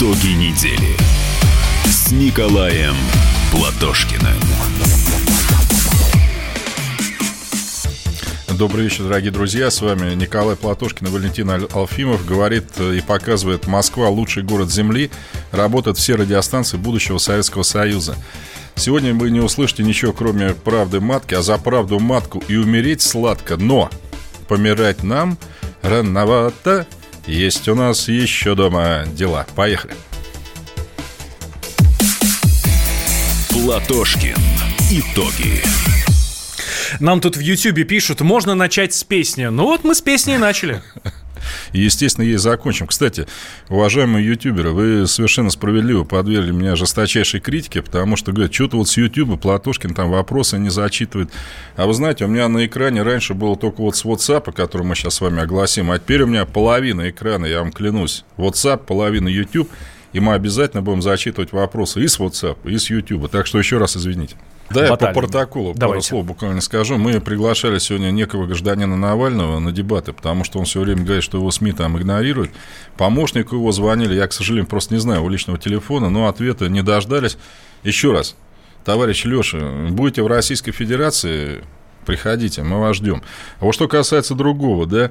[0.00, 0.96] Итоги недели
[1.84, 2.94] с Николаем
[3.52, 4.32] Платошкиным.
[8.56, 9.70] Добрый вечер, дорогие друзья.
[9.70, 12.24] С вами Николай Платошкин и Валентин Алфимов.
[12.24, 15.10] Говорит и показывает Москва лучший город Земли.
[15.52, 18.16] Работают все радиостанции будущего Советского Союза.
[18.76, 23.58] Сегодня вы не услышите ничего, кроме правды матки, а за правду матку и умереть сладко.
[23.58, 23.90] Но
[24.48, 25.36] помирать нам
[25.82, 26.86] рановато.
[27.26, 29.46] Есть у нас еще дома дела.
[29.54, 29.94] Поехали.
[33.50, 34.36] Платошкин.
[34.90, 35.62] Итоги.
[36.98, 39.44] Нам тут в Ютьюбе пишут, можно начать с песни.
[39.44, 40.82] Ну вот мы с песни и начали.
[41.72, 42.86] И, естественно, ей закончим.
[42.86, 43.26] Кстати,
[43.68, 48.96] уважаемые ютуберы, вы совершенно справедливо подвергли меня жесточайшей критике, потому что, говорят, что-то вот с
[48.96, 51.30] ютуба Платошкин там вопросы не зачитывает.
[51.76, 54.94] А вы знаете, у меня на экране раньше было только вот с WhatsApp, который мы
[54.94, 58.24] сейчас с вами огласим, а теперь у меня половина экрана, я вам клянусь.
[58.36, 59.70] WhatsApp, половина YouTube,
[60.12, 63.30] и мы обязательно будем зачитывать вопросы и с WhatsApp, и с YouTube.
[63.30, 64.36] Так что еще раз извините.
[64.70, 65.80] Да, я по протоколу Давайте.
[65.80, 66.96] пару слов буквально скажу.
[66.96, 71.38] Мы приглашали сегодня некого гражданина Навального на дебаты, потому что он все время говорит, что
[71.38, 72.52] его СМИ там игнорируют.
[72.96, 76.82] Помощнику его звонили, я, к сожалению, просто не знаю его личного телефона, но ответа не
[76.82, 77.36] дождались.
[77.82, 78.36] Еще раз,
[78.84, 79.58] товарищ Леша,
[79.90, 81.64] будете в Российской Федерации,
[82.10, 83.22] приходите, мы вас ждем.
[83.60, 85.10] А вот что касается другого, да,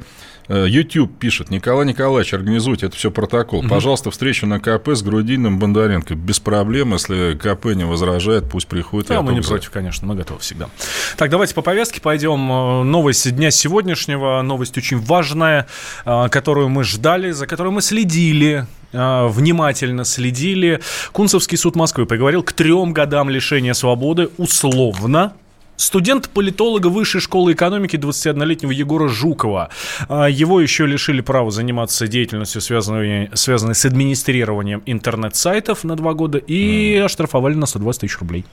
[0.49, 3.59] Э, YouTube пишет, Николай Николаевич, организуйте, это все протокол.
[3.59, 3.69] Угу.
[3.69, 6.15] Пожалуйста, встречу на КП с Грудиным Бондаренко.
[6.15, 9.09] Без проблем, если КП не возражает, пусть приходит.
[9.09, 10.69] Да, мы не против, конечно, мы готовы всегда.
[11.17, 12.51] Так, давайте по повестке пойдем.
[12.51, 15.67] Э, новость дня сегодняшнего, новость очень важная,
[16.05, 20.79] э, которую мы ждали, за которой мы следили внимательно следили.
[21.11, 25.33] Кунцевский суд Москвы приговорил к трем годам лишения свободы условно
[25.79, 29.69] студент-политолога Высшей школы экономики 21-летнего Егора Жукова.
[30.07, 36.37] А, его еще лишили права заниматься деятельностью, связанной, связанной с администрированием интернет-сайтов на два года,
[36.37, 37.03] и mm.
[37.05, 38.45] оштрафовали на 120 тысяч рублей.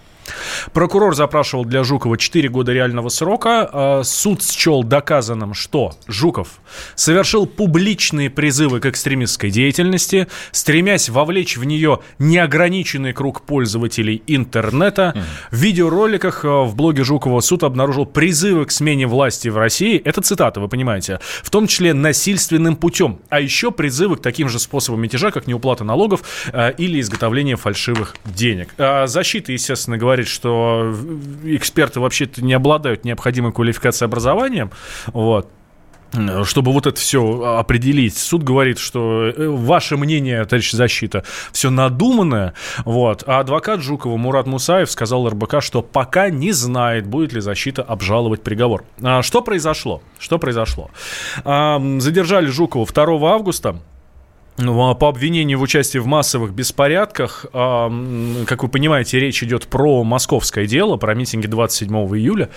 [0.73, 3.69] Прокурор запрашивал для Жукова 4 года реального срока.
[3.73, 6.61] А, суд счел доказанным, что Жуков
[6.95, 15.15] совершил публичные призывы к экстремистской деятельности, стремясь вовлечь в нее неограниченный круг пользователей интернета.
[15.51, 20.01] В видеороликах а, в блоге Жукова суд обнаружил призывы к смене власти в России.
[20.05, 21.21] Это цитата, вы понимаете.
[21.43, 23.21] В том числе насильственным путем.
[23.29, 26.23] А еще призывы к таким же способам мятежа, как неуплата налогов
[26.53, 28.75] а, или изготовление фальшивых денег.
[29.07, 30.95] Защита, естественно, говорит говорит, что
[31.45, 34.71] эксперты вообще-то не обладают необходимой квалификацией образованием,
[35.09, 35.51] вот,
[36.45, 38.17] чтобы вот это все определить.
[38.17, 42.55] Суд говорит, что э, ваше мнение, товарищ защита, все надуманное.
[42.85, 43.25] Вот.
[43.27, 48.43] А адвокат Жукова Мурат Мусаев сказал РБК, что пока не знает, будет ли защита обжаловать
[48.43, 48.85] приговор.
[49.03, 50.03] А что произошло?
[50.19, 50.91] Что произошло?
[51.45, 53.77] А, задержали Жукова 2 августа.
[54.59, 60.03] Ну, а по обвинению в участии в массовых беспорядках, как вы понимаете, речь идет про
[60.03, 62.49] московское дело, про митинги 27 июля.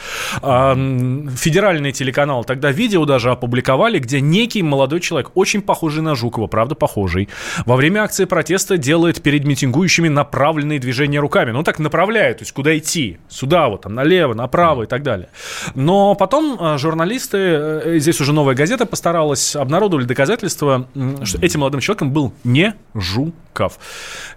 [0.42, 6.76] Федеральный телеканал тогда видео даже опубликовали, где некий молодой человек, очень похожий на Жукова, правда
[6.76, 7.28] похожий,
[7.66, 11.52] во время акции протеста делает перед митингующими направленные движения руками.
[11.52, 13.18] Ну, так направляет, то есть куда идти.
[13.28, 15.30] Сюда вот, там, налево, направо и так далее.
[15.76, 20.88] Но потом а, журналисты, э, здесь уже новая газета постаралась, обнародовали доказательства,
[21.24, 23.80] что этим молодым человеком человеком был не Жуков.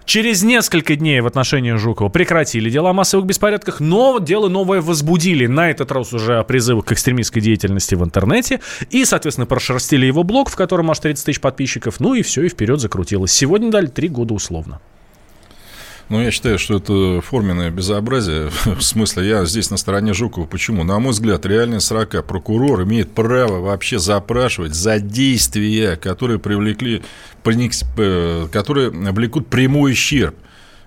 [0.05, 5.45] Через несколько дней в отношении Жукова прекратили дела о массовых беспорядках, но дело новое возбудили.
[5.45, 8.59] На этот раз уже о призывах к экстремистской деятельности в интернете.
[8.89, 11.99] И, соответственно, прошерстили его блог, в котором аж 30 тысяч подписчиков.
[11.99, 13.31] Ну и все, и вперед закрутилось.
[13.31, 14.81] Сегодня дали три года условно.
[16.09, 18.49] Ну, я считаю, что это форменное безобразие.
[18.65, 20.45] В смысле, я здесь на стороне Жукова.
[20.45, 20.83] Почему?
[20.83, 27.03] На мой взгляд, реальные срока прокурор имеет право вообще запрашивать за действия, которые привлекли,
[27.45, 30.35] э, которые облекут прямой ущерб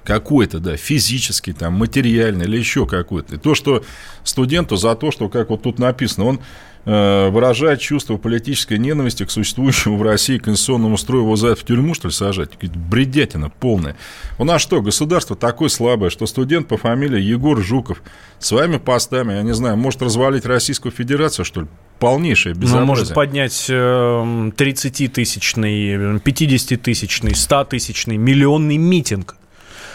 [0.06, 3.34] какой-то, да, физический, там, материальный или еще какой-то.
[3.34, 3.84] И то, что
[4.24, 6.40] студенту за то, что, как вот тут написано, он
[6.88, 11.64] Э, выражает чувство политической ненависти к существующему в России конституционному строю, его за это в
[11.64, 12.50] тюрьму, что ли, сажать?
[12.62, 13.96] Бредятина полная.
[14.38, 18.04] У нас что, государство такое слабое, что студент по фамилии Егор Жуков
[18.38, 21.66] своими постами, я не знаю, может развалить Российскую Федерацию, что ли?
[21.98, 22.80] полнейшее безобразие.
[22.80, 29.36] Ну, может поднять 30-тысячный, 50-тысячный, 100-тысячный, миллионный митинг.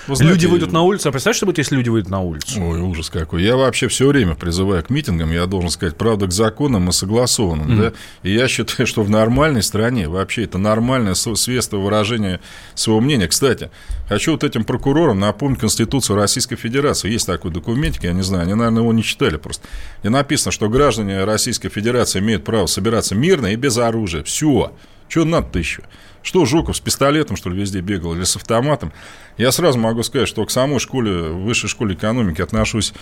[0.08, 1.10] Вы знаете, люди выйдут на улицу.
[1.10, 2.62] А представляешь, что будет, если люди выйдут на улицу?
[2.62, 3.44] Ой, ужас какой.
[3.44, 7.72] Я вообще все время призываю к митингам, я должен сказать, правда, к законам и согласованным.
[7.72, 7.92] Mm-hmm.
[7.92, 7.94] Да?
[8.24, 12.40] И я считаю, что в нормальной стране вообще это нормальное средство выражения
[12.76, 13.28] своего мнения.
[13.28, 13.70] Кстати,
[14.10, 17.12] хочу вот этим прокурорам напомнить Конституцию Российской Федерации.
[17.12, 19.68] Есть такой документик, я не знаю, они, наверное, его не читали просто.
[20.02, 24.24] Где написано, что граждане Российской Федерации имеют право собираться мирно и без оружия.
[24.24, 24.74] Все.
[25.12, 25.84] Что надо-то еще?
[26.24, 28.94] Что, Жуков с пистолетом, что ли, везде бегал или с автоматом?
[29.38, 32.94] Я сразу могу сказать, что к самой школе, высшей школе экономики отношусь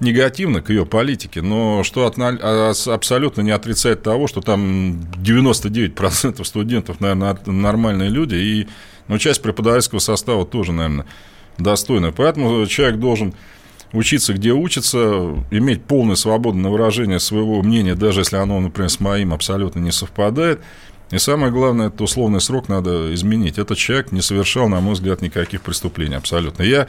[0.00, 6.44] негативно к ее политике, но что от, а, абсолютно не отрицает того, что там 99%
[6.44, 8.68] студентов, наверное, нормальные люди, и
[9.08, 11.06] ну, часть преподавательского состава тоже, наверное,
[11.56, 12.12] достойная.
[12.12, 13.32] Поэтому человек должен
[13.92, 14.98] учиться, где учится,
[15.50, 19.92] иметь полную свободу на выражение своего мнения, даже если оно, например, с моим абсолютно не
[19.92, 20.60] совпадает.
[21.12, 23.58] И самое главное, это условный срок надо изменить.
[23.58, 26.62] Этот человек не совершал, на мой взгляд, никаких преступлений абсолютно.
[26.62, 26.88] Я,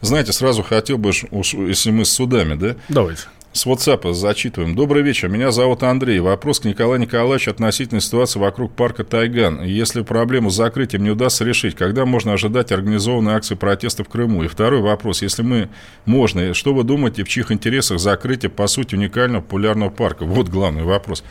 [0.00, 2.76] знаете, сразу хотел бы, если мы с судами, да?
[2.88, 3.22] Давайте.
[3.52, 4.74] С WhatsApp зачитываем.
[4.74, 6.18] Добрый вечер, меня зовут Андрей.
[6.18, 9.62] Вопрос к Николаю Николаевичу относительно ситуации вокруг парка Тайган.
[9.62, 14.42] Если проблему с закрытием не удастся решить, когда можно ожидать организованной акции протеста в Крыму?
[14.42, 15.22] И второй вопрос.
[15.22, 15.68] Если мы
[16.04, 20.24] можно, что вы думаете, в чьих интересах закрытие, по сути, уникального популярного парка?
[20.24, 21.22] Вот главный вопрос.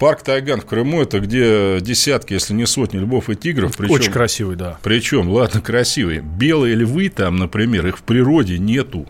[0.00, 3.76] Парк Тайган в Крыму это где десятки, если не сотни львов и тигров.
[3.76, 4.78] Причем, Очень красивый, да.
[4.82, 6.20] Причем, ладно, красивый.
[6.20, 9.06] Белые львы там, например, их в природе нету.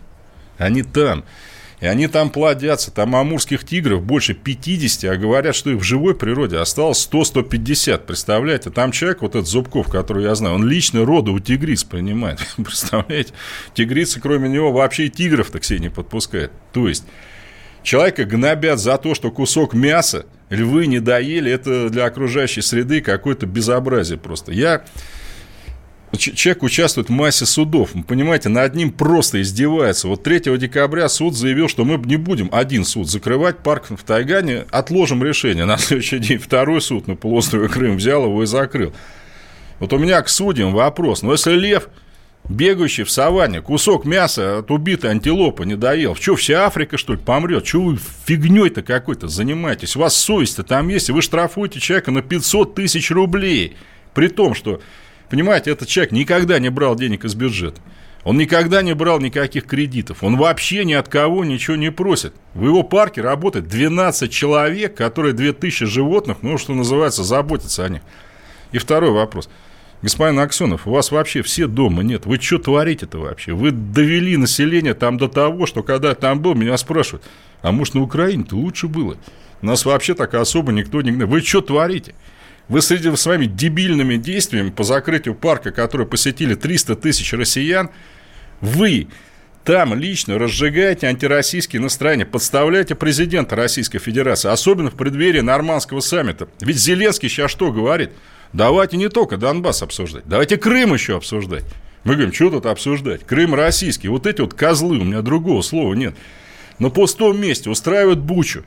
[0.59, 1.25] Они там.
[1.79, 2.91] И они там плодятся.
[2.91, 7.99] Там амурских тигров больше 50, а говорят, что их в живой природе осталось 100-150.
[7.99, 8.71] Представляете?
[8.71, 12.41] Там человек, вот этот Зубков, который я знаю, он лично роды у тигриц принимает.
[12.57, 13.33] Представляете?
[13.75, 16.51] Тигрицы, кроме него, вообще и тигров так себе не подпускает.
[16.73, 17.05] То есть,
[17.85, 21.51] человека гнобят за то, что кусок мяса львы не доели.
[21.51, 24.53] Это для окружающей среды какое-то безобразие просто.
[24.53, 24.85] Я
[26.19, 27.95] Человек участвует в массе судов.
[27.95, 30.09] Вы понимаете, над ним просто издевается.
[30.09, 34.65] Вот 3 декабря суд заявил, что мы не будем один суд закрывать, парк в Тайгане,
[34.71, 35.67] отложим решение.
[35.67, 38.93] На следующий день второй суд на полуострове Крым взял его и закрыл.
[39.79, 41.23] Вот у меня к судьям вопрос.
[41.23, 41.89] Но если лев,
[42.51, 47.19] бегающий в саванне, кусок мяса от убитой антилопы не доел, что, вся Африка, что ли,
[47.19, 47.65] помрет?
[47.65, 49.97] Чего вы фигней-то какой-то занимаетесь?
[49.97, 53.77] У вас совесть-то там есть, и вы штрафуете человека на 500 тысяч рублей.
[54.13, 54.81] При том, что
[55.31, 57.81] Понимаете, этот человек никогда не брал денег из бюджета.
[58.25, 60.23] Он никогда не брал никаких кредитов.
[60.23, 62.35] Он вообще ни от кого ничего не просит.
[62.53, 68.03] В его парке работает 12 человек, которые 2000 животных, ну, что называется, заботятся о них.
[68.73, 69.49] И второй вопрос.
[70.03, 72.25] Господин Аксенов, у вас вообще все дома нет.
[72.25, 73.53] Вы что творите-то вообще?
[73.53, 77.25] Вы довели население там до того, что когда я там был, меня спрашивают,
[77.61, 79.19] а может на Украине-то лучше было?
[79.61, 81.11] Нас вообще так особо никто не...
[81.11, 82.15] Вы что творите?
[82.69, 87.91] Вы среди своими дебильными действиями по закрытию парка, который посетили 300 тысяч россиян,
[88.61, 89.09] вы
[89.65, 96.49] там лично разжигаете антироссийские настроения, подставляете президента Российской Федерации, особенно в преддверии нормандского саммита.
[96.61, 98.11] Ведь Зеленский сейчас что говорит?
[98.53, 101.65] Давайте не только Донбасс обсуждать, давайте Крым еще обсуждать.
[102.05, 103.25] Мы говорим, что тут обсуждать?
[103.25, 104.09] Крым российский.
[104.09, 106.15] Вот эти вот козлы, у меня другого слова нет.
[106.79, 108.65] На пустом месте устраивают бучу.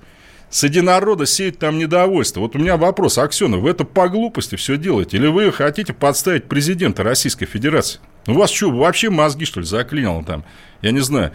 [0.51, 2.41] Среди народа сеют там недовольство.
[2.41, 5.17] Вот у меня вопрос, Аксенов, вы это по глупости все делаете?
[5.17, 7.99] Или вы хотите подставить президента Российской Федерации?
[8.27, 10.45] У вас что, вообще мозги, что ли, заклинило там?
[10.83, 11.31] Я не знаю.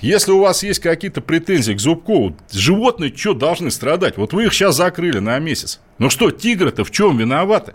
[0.00, 4.16] Если у вас есть какие-то претензии к Зубкову, животные что должны страдать?
[4.16, 5.78] Вот вы их сейчас закрыли на месяц.
[5.98, 7.74] Ну что, тигры-то в чем виноваты?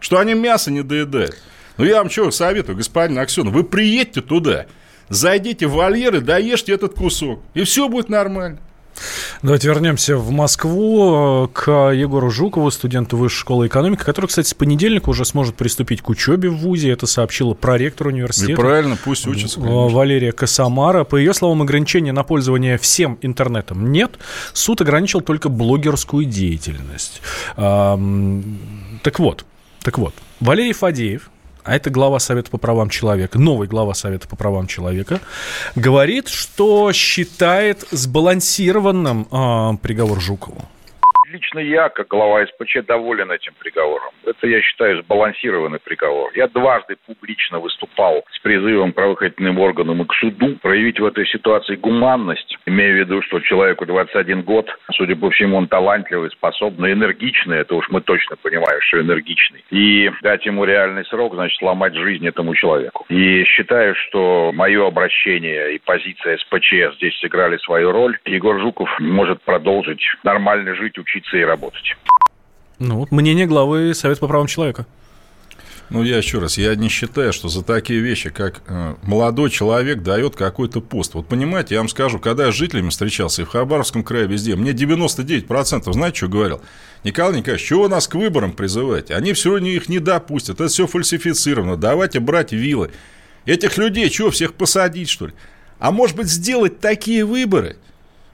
[0.00, 1.36] Что они мясо не доедают?
[1.76, 4.66] Ну, я вам что советую, господин Аксенов, вы приедьте туда,
[5.08, 8.58] зайдите в вольер и доешьте этот кусок, и все будет нормально.
[9.42, 14.54] Давайте вернемся в Москву э, к Егору Жукову, студенту Высшей школы экономики, который, кстати, с
[14.54, 16.90] понедельника уже сможет приступить к учебе в ВУЗе.
[16.90, 18.52] Это сообщила проректор университета.
[18.52, 19.60] И правильно, пусть учится.
[19.60, 19.88] Конечно.
[19.88, 21.04] Валерия Косомара.
[21.04, 24.18] По ее словам, ограничения на пользование всем интернетом нет.
[24.52, 27.22] Суд ограничил только блогерскую деятельность.
[27.54, 29.44] Так вот,
[29.82, 31.30] так вот, Валерий Фадеев,
[31.64, 35.20] а это глава Совета по правам человека, новый глава Совета по правам человека,
[35.74, 40.68] говорит, что считает сбалансированным э, приговор Жукову
[41.30, 44.12] лично я, как глава СПЧ, доволен этим приговором.
[44.24, 46.30] Это, я считаю, сбалансированный приговор.
[46.34, 51.76] Я дважды публично выступал с призывом правоохранительным органам и к суду проявить в этой ситуации
[51.76, 57.58] гуманность, имея в виду, что человеку 21 год, судя по всему, он талантливый, способный, энергичный,
[57.58, 62.26] это уж мы точно понимаем, что энергичный, и дать ему реальный срок, значит, сломать жизнь
[62.26, 63.04] этому человеку.
[63.08, 68.18] И считаю, что мое обращение и позиция СПЧ здесь сыграли свою роль.
[68.24, 71.96] Егор Жуков может продолжить нормально жить, учиться учиться и работать.
[72.78, 74.86] Ну, вот мнение главы Совета по правам человека.
[75.90, 80.02] Ну, я еще раз, я не считаю, что за такие вещи, как э, молодой человек
[80.02, 81.14] дает какой-то пост.
[81.14, 84.54] Вот понимаете, я вам скажу, когда я с жителями встречался и в Хабаровском крае везде,
[84.54, 86.60] мне 99%, знаете, что говорил?
[87.04, 89.14] Николай Николаевич, чего вы нас к выборам призываете?
[89.14, 92.90] Они все равно их не допустят, это все фальсифицировано, давайте брать вилы.
[93.46, 95.32] Этих людей, чего, всех посадить, что ли?
[95.78, 97.76] А может быть, сделать такие выборы–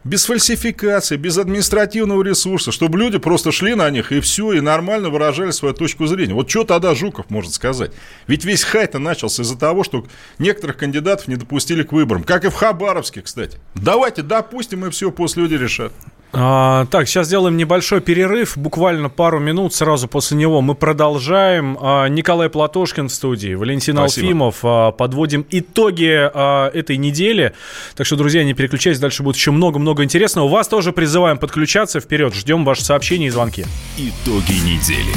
[0.04, 5.08] без фальсификации, без административного ресурса, чтобы люди просто шли на них и все, и нормально
[5.08, 6.34] выражали свою точку зрения.
[6.34, 7.92] Вот что тогда Жуков может сказать?
[8.26, 10.06] Ведь весь хай-то начался из-за того, что
[10.38, 13.58] некоторых кандидатов не допустили к выборам, как и в Хабаровске, кстати.
[13.74, 15.92] Давайте допустим, и все, пусть люди решат.
[16.36, 19.72] А, так, сейчас сделаем небольшой перерыв, буквально пару минут.
[19.72, 21.78] Сразу после него мы продолжаем.
[21.80, 24.26] А, Николай Платошкин в студии, Валентин Спасибо.
[24.26, 24.56] Алфимов.
[24.64, 27.52] А, подводим итоги а, этой недели.
[27.94, 30.48] Так что, друзья, не переключайтесь, дальше будет еще много-много интересного.
[30.48, 32.00] Вас тоже призываем подключаться.
[32.00, 33.64] Вперед, ждем ваши сообщения и звонки.
[33.96, 35.14] Итоги недели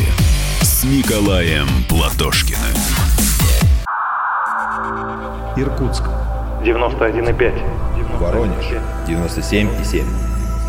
[0.62, 2.60] с Николаем Платошкиным.
[5.56, 6.04] Иркутск.
[6.64, 8.20] 91,5.
[8.20, 8.66] Воронеж.
[9.08, 10.37] 97,7.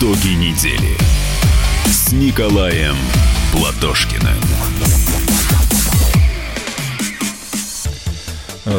[0.00, 0.96] Итоги недели
[1.84, 2.96] с Николаем
[3.52, 4.32] Платошкиным.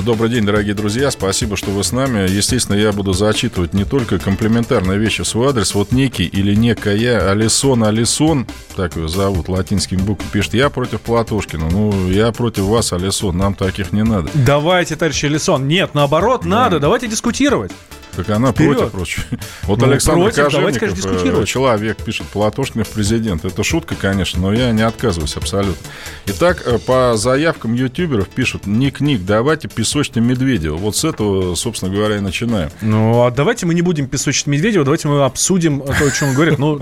[0.03, 1.11] Добрый день, дорогие друзья.
[1.11, 2.27] Спасибо, что вы с нами.
[2.27, 5.75] Естественно, я буду зачитывать не только комплиментарные вещи в свой адрес.
[5.75, 11.69] Вот некий или некая Алисон Алисон, так ее зовут, латинским буквой пишет, я против Платошкина.
[11.69, 14.31] Ну, я против вас, Алисон, нам таких не надо.
[14.33, 15.67] Давайте, товарищ Алисон.
[15.67, 16.49] Нет, наоборот, да.
[16.49, 16.79] надо.
[16.79, 17.71] Давайте дискутировать.
[18.15, 18.77] Так она Вперед.
[18.77, 19.25] против, прочее.
[19.63, 23.45] Вот ну, Александр против, Кожевников, давайте, конечно, человек, пишет, Платошкин президент.
[23.45, 25.87] Это шутка, конечно, но я не отказываюсь абсолютно.
[26.25, 30.75] Итак, э, по заявкам ютуберов пишут, ник-ник, давайте песочный Медведева.
[30.75, 32.69] Вот с этого, собственно говоря, и начинаем.
[32.81, 36.35] Ну, а давайте мы не будем песочить Медведева, давайте мы обсудим то, о чем он
[36.35, 36.59] говорит.
[36.59, 36.79] Ну,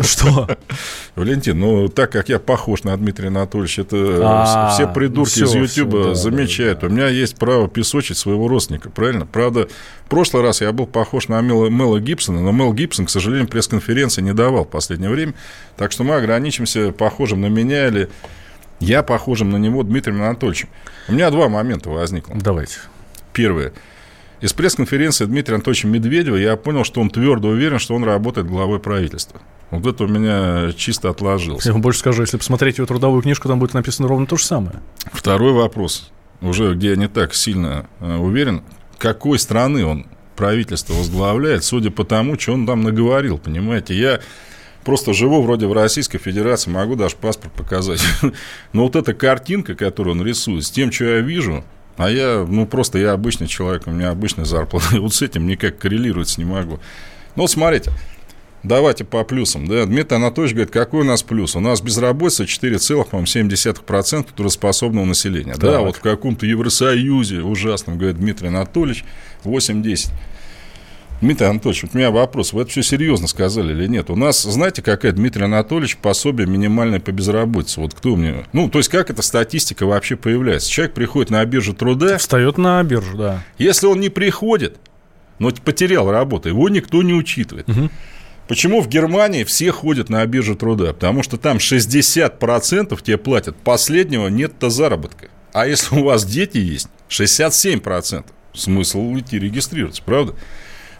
[0.00, 0.48] Что?
[1.14, 6.14] Валентин, ну, так как я похож на Дмитрия Анатольевича, это а, все придурки из Ютуба
[6.14, 6.84] замечают.
[6.84, 9.26] У меня есть право песочить своего родственника, правильно?
[9.26, 9.68] Правда,
[10.04, 14.22] в прошлый раз я был похож на Мела Гибсона, но Мел Гибсон, к сожалению, пресс-конференции
[14.22, 15.34] не давал в последнее время.
[15.76, 18.08] Так что мы ограничимся похожим на меня или
[18.80, 20.68] я похожим на него Дмитрием Анатольевичем.
[21.08, 22.36] У меня два момента возникло.
[22.38, 22.78] Давайте.
[23.32, 23.72] Первое.
[24.40, 28.78] Из пресс-конференции Дмитрия Анатольевича Медведева я понял, что он твердо уверен, что он работает главой
[28.78, 29.40] правительства.
[29.70, 31.66] Вот это у меня чисто отложилось.
[31.66, 34.44] Я вам больше скажу, если посмотреть его трудовую книжку, там будет написано ровно то же
[34.44, 34.80] самое.
[35.12, 36.10] Второй вопрос,
[36.40, 38.62] уже где я не так сильно э, уверен,
[38.96, 40.06] какой страны он
[40.36, 43.94] правительство возглавляет, судя по тому, что он там наговорил, понимаете.
[43.94, 44.20] Я
[44.84, 48.00] просто живу вроде в Российской Федерации, могу даже паспорт показать.
[48.72, 51.64] Но вот эта картинка, которую он рисует, с тем, что я вижу,
[51.96, 55.78] а я, ну, просто я обычный человек, у меня обычная зарплата, вот с этим никак
[55.78, 56.78] коррелировать не могу.
[57.34, 57.90] Ну, вот смотрите,
[58.68, 59.66] Давайте по плюсам.
[59.66, 59.86] Да?
[59.86, 61.56] Дмитрий Анатольевич говорит, какой у нас плюс?
[61.56, 65.54] У нас безработица 4,7% трудоспособного населения.
[65.54, 65.62] Так.
[65.62, 69.04] Да, вот в каком-то Евросоюзе ужасном, говорит Дмитрий Анатольевич,
[69.44, 70.10] 8-10.
[71.20, 72.52] Дмитрий Анатольевич, вот у меня вопрос.
[72.52, 74.10] Вы это все серьезно сказали или нет?
[74.10, 77.80] У нас, знаете, какая, Дмитрий Анатольевич, пособие минимальное по безработице?
[77.80, 78.44] Вот кто мне...
[78.52, 80.70] Ну, то есть, как эта статистика вообще появляется?
[80.70, 82.18] Человек приходит на биржу труда...
[82.18, 83.42] Встает на биржу, да.
[83.56, 84.76] Если он не приходит,
[85.38, 87.68] но потерял работу, его никто не учитывает.
[87.68, 87.90] Угу.
[88.48, 90.94] Почему в Германии все ходят на биржу труда?
[90.94, 95.28] Потому что там 60% тебе платят, последнего нет-то заработка.
[95.52, 98.24] А если у вас дети есть, 67%.
[98.54, 100.34] Смысл идти регистрироваться, правда?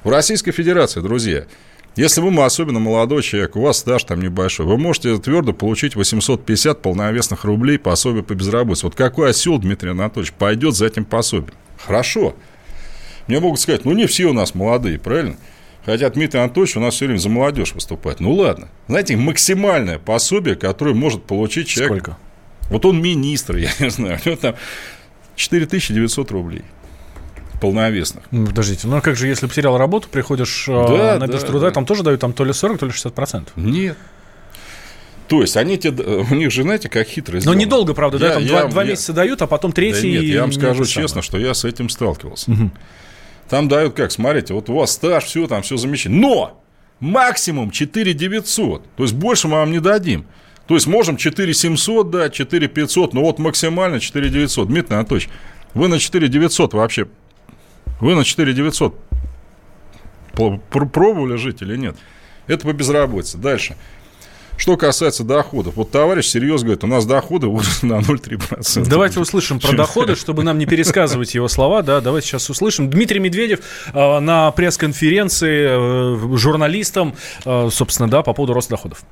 [0.04, 1.46] В Российской Федерации, друзья,
[1.96, 6.82] если вы, особенно молодой человек, у вас стаж там небольшой, вы можете твердо получить 850
[6.82, 8.86] полновесных рублей пособия по безработице.
[8.86, 11.54] Вот какой осел, Дмитрий Анатольевич, пойдет за этим пособием?
[11.78, 12.36] Хорошо.
[13.26, 15.36] Мне могут сказать, ну не все у нас молодые, правильно?
[15.88, 18.20] Хотя Дмитрий Анатольевич у нас все время за молодежь выступает.
[18.20, 18.68] Ну ладно.
[18.88, 22.02] Знаете, максимальное пособие, которое может получить человек.
[22.02, 22.18] Сколько?
[22.68, 24.18] Вот он министр, я не знаю.
[24.22, 24.54] У него там
[25.36, 26.62] 4900 рублей
[27.58, 28.24] полновесных.
[28.30, 31.46] Ну, подождите, ну а как же, если потерял работу, приходишь да, э, на биржу да,
[31.46, 31.72] труда, да.
[31.72, 33.56] там тоже дают там то ли 40, то ли 60 процентов?
[33.56, 33.96] Нет.
[35.26, 38.34] То есть они те, у них же, знаете, как хитро Но недолго, правда, я, да,
[38.34, 40.16] там я, два, я, два месяца дают, а потом третий.
[40.16, 42.50] Да нет, я вам скажу честно, что я с этим сталкивался.
[42.50, 42.70] Угу.
[43.48, 46.20] Там дают как, смотрите, вот у вас стаж, все, там все замечательно.
[46.20, 46.62] Но
[47.00, 48.94] максимум 4 900.
[48.96, 50.26] То есть больше мы вам не дадим.
[50.66, 54.68] То есть можем 4 700 дать, 4 500, но вот максимально 4 900.
[54.68, 55.30] Дмитрий Анатольевич,
[55.72, 57.08] вы на 4 900 вообще,
[58.00, 58.94] вы на 4 900
[60.70, 61.96] пробовали жить или нет?
[62.46, 63.38] Это по безработице.
[63.38, 63.76] Дальше.
[64.58, 68.88] Что касается доходов, вот товарищ серьезно говорит, у нас доходы выросли на 0,3%.
[68.88, 71.82] Давайте услышим про доходы, чтобы нам не пересказывать его слова.
[71.82, 72.90] Да, давайте сейчас услышим.
[72.90, 73.60] Дмитрий Медведев
[73.94, 79.04] э, на пресс-конференции э, журналистам, э, собственно, да, по поводу роста доходов.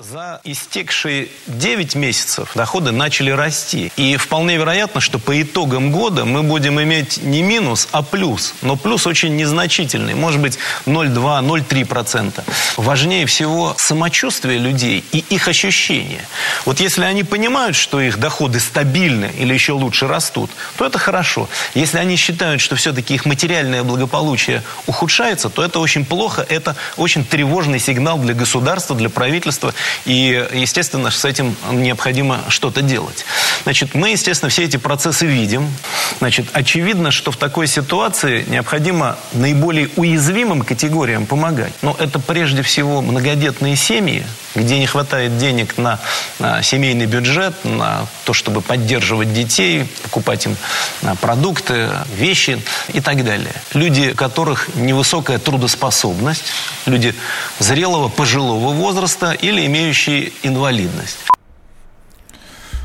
[0.00, 3.90] За истекшие 9 месяцев доходы начали расти.
[3.96, 8.54] И вполне вероятно, что по итогам года мы будем иметь не минус, а плюс.
[8.62, 12.44] Но плюс очень незначительный, может быть 0,2-0,3%.
[12.76, 16.24] Важнее всего самочувствие людей и их ощущения.
[16.64, 21.48] Вот если они понимают, что их доходы стабильны или еще лучше растут, то это хорошо.
[21.74, 27.24] Если они считают, что все-таки их материальное благополучие ухудшается, то это очень плохо, это очень
[27.24, 33.24] тревожный сигнал для государства, для правительства– и, естественно, с этим необходимо что-то делать.
[33.64, 35.70] Значит, мы, естественно, все эти процессы видим.
[36.18, 41.72] Значит, очевидно, что в такой ситуации необходимо наиболее уязвимым категориям помогать.
[41.82, 45.98] Но это прежде всего многодетные семьи, где не хватает денег на,
[46.38, 50.56] на семейный бюджет, на то, чтобы поддерживать детей, покупать им
[51.02, 52.60] а, продукты, вещи
[52.92, 53.52] и так далее.
[53.74, 56.44] Люди, у которых невысокая трудоспособность,
[56.86, 57.14] люди
[57.58, 61.18] зрелого пожилого возраста или имеющие инвалидность.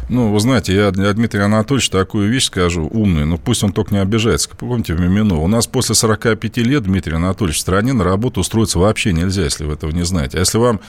[0.09, 3.95] Ну, вы знаете, я для Дмитрия Анатольевича такую вещь скажу, умную, но пусть он только
[3.95, 4.49] не обижается.
[4.49, 8.79] Помните в Мимино, у нас после 45 лет, Дмитрий Анатольевич, в стране на работу устроиться
[8.79, 10.37] вообще нельзя, если вы этого не знаете.
[10.37, 10.81] А если вам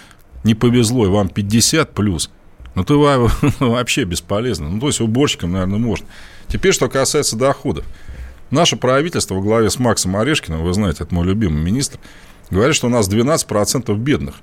[0.43, 2.31] не повезло, и вам 50 плюс,
[2.75, 3.31] ну, то
[3.61, 4.69] вообще бесполезно.
[4.69, 6.07] Ну, то есть уборщикам, наверное, можно.
[6.49, 7.85] Теперь, что касается доходов.
[8.51, 11.99] Наше правительство во главе с Максом Орешкиным, вы знаете, это мой любимый министр,
[12.51, 14.35] говорит, что у нас 12% бедных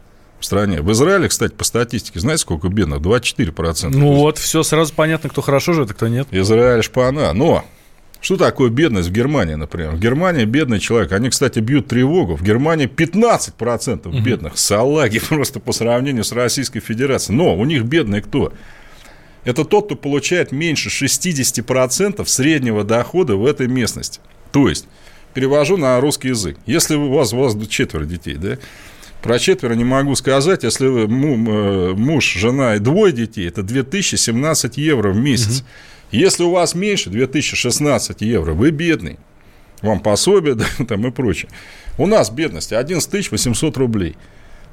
[0.41, 0.81] в стране.
[0.81, 3.00] В Израиле, кстати, по статистике, знаете, сколько бедных?
[3.00, 3.89] 24%.
[3.89, 6.27] Ну вот, все сразу понятно, кто хорошо живет, а кто нет.
[6.31, 7.31] Израиль шпана.
[7.33, 7.63] Но
[8.21, 9.91] что такое бедность в Германии, например?
[9.91, 11.12] В Германии бедный человек.
[11.12, 12.36] Они, кстати, бьют тревогу.
[12.36, 14.19] В Германии 15% угу.
[14.19, 14.57] бедных.
[14.57, 17.38] Салаги просто по сравнению с Российской Федерацией.
[17.38, 18.53] Но у них бедный кто?
[19.43, 24.20] Это тот, кто получает меньше 60% среднего дохода в этой местности.
[24.51, 24.87] То есть,
[25.33, 26.57] перевожу на русский язык.
[26.68, 28.57] Если у вас, у вас четверо детей, да,
[29.22, 30.64] про четверо не могу сказать.
[30.64, 35.60] Если вы э, муж, жена и двое детей, это 2017 евро в месяц.
[35.60, 35.68] Угу.
[36.12, 39.18] Если у вас меньше 2016 евро, вы бедный.
[39.81, 41.50] Вам пособие да, там и прочее.
[41.98, 44.16] У нас бедность 11 800 рублей.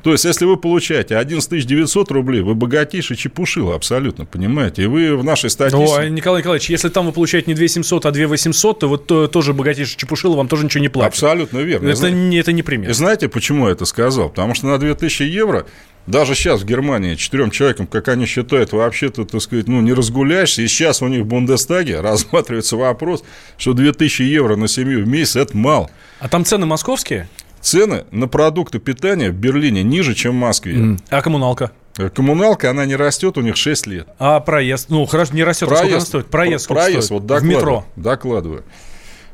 [0.02, 4.84] То есть, если вы получаете 11 900 рублей, вы богатейший чепушил абсолютно, понимаете?
[4.84, 6.00] И вы в нашей статистике...
[6.00, 9.06] А, Николай Николаевич, если там вы получаете не 2 700, а 2 800, то вот
[9.06, 11.14] то, тоже богатейший чепушил, вам тоже ничего не платят.
[11.14, 11.88] Абсолютно верно.
[11.88, 12.90] Это, не, это не пример.
[12.90, 14.28] И знаете, почему я это сказал?
[14.28, 15.66] Потому что на 2000 евро
[16.08, 20.62] даже сейчас в Германии четырем человекам, как они считают, вообще-то, так сказать, ну, не разгуляешься.
[20.62, 23.24] И сейчас у них в Бундестаге рассматривается вопрос,
[23.58, 25.90] что 2000 евро на семью в месяц– это мало.
[26.20, 27.28] А там цены московские?
[27.60, 30.74] Цены на продукты питания в Берлине ниже, чем в Москве.
[30.74, 31.00] Mm.
[31.10, 31.72] А коммуналка?
[31.98, 34.08] Э, коммуналка, она не растет, у них 6 лет.
[34.18, 34.88] А проезд?
[34.88, 36.26] Ну, хорошо, не растет, проезд, а сколько она стоит?
[36.26, 37.10] Проезд, проезд стоит?
[37.10, 37.84] Вот докладываю, в метро?
[37.96, 38.64] Докладываю.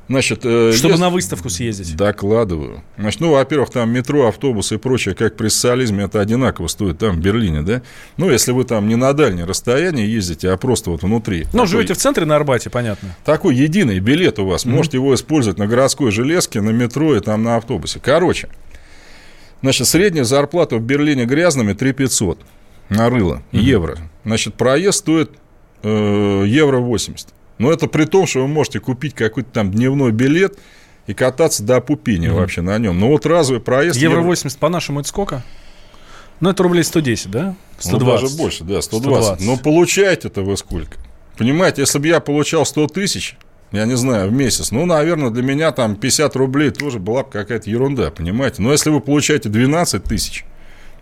[0.08, 1.00] Значит, э, Чтобы есть...
[1.00, 1.96] на выставку съездить.
[1.96, 2.82] Докладываю.
[2.98, 7.16] Значит, ну, во-первых, там метро, автобусы и прочее, как при социализме, это одинаково стоит там,
[7.16, 7.82] в Берлине, да?
[8.18, 11.44] Ну, если вы там не на дальнее расстояние ездите, а просто вот внутри.
[11.44, 11.66] Ну, такой...
[11.66, 13.16] живете в центре на Арбате, понятно.
[13.24, 14.66] Такой единый билет у вас.
[14.66, 14.70] Mm-hmm.
[14.70, 17.98] Можете его использовать на городской железке, на метро и там на автобусе.
[17.98, 18.48] Короче,
[19.62, 22.40] значит, средняя зарплата в Берлине грязными 3 500
[22.90, 23.58] на рыло, mm-hmm.
[23.58, 23.98] евро.
[24.24, 25.30] Значит, проезд стоит
[25.82, 27.28] э, евро 80.
[27.58, 30.58] Но это при том, что вы можете купить какой-то там дневной билет
[31.06, 32.34] и кататься до Пупини mm-hmm.
[32.34, 32.98] вообще на нем.
[32.98, 33.96] Но вот разовый проезд...
[33.96, 35.42] Евро 80 по-нашему это сколько?
[36.40, 37.54] Ну, это рублей 110, да?
[37.78, 37.92] 120.
[37.92, 39.24] Ну, даже больше, да, 120.
[39.40, 39.46] 120.
[39.46, 40.98] Но получаете-то вы сколько?
[41.36, 43.36] Понимаете, если бы я получал 100 тысяч,
[43.72, 47.30] я не знаю, в месяц, ну, наверное, для меня там 50 рублей тоже была бы
[47.30, 48.62] какая-то ерунда, понимаете?
[48.62, 50.44] Но если вы получаете 12 тысяч,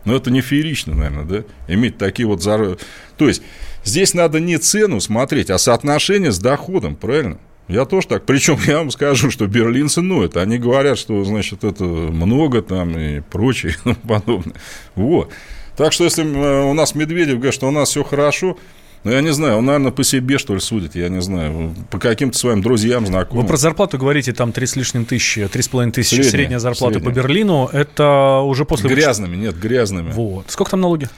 [0.04, 2.42] ну, это не феерично, наверное, да, иметь такие вот...
[2.42, 2.78] Зар...
[3.16, 3.42] То есть,
[3.84, 7.38] здесь надо не цену смотреть, а соотношение с доходом, правильно?
[7.68, 8.26] Я тоже так.
[8.26, 10.36] Причем я вам скажу, что берлинцы ноют.
[10.36, 14.56] Они говорят, что, значит, это много там и прочее и подобное.
[14.94, 15.30] Вот.
[15.76, 18.58] Так что, если э, у нас Медведев говорит, что у нас все хорошо,
[19.04, 21.98] ну, я не знаю, он, наверное, по себе, что ли, судит, я не знаю, по
[21.98, 23.44] каким-то своим друзьям, знакомым.
[23.44, 26.58] Вы про зарплату говорите, там, три с лишним тысячи, три с половиной тысячи средняя, средняя
[26.60, 27.12] зарплата средняя.
[27.12, 28.90] по Берлину, это уже после...
[28.90, 30.12] Грязными, нет, грязными.
[30.12, 30.50] Вот.
[30.50, 31.08] Сколько там налоги?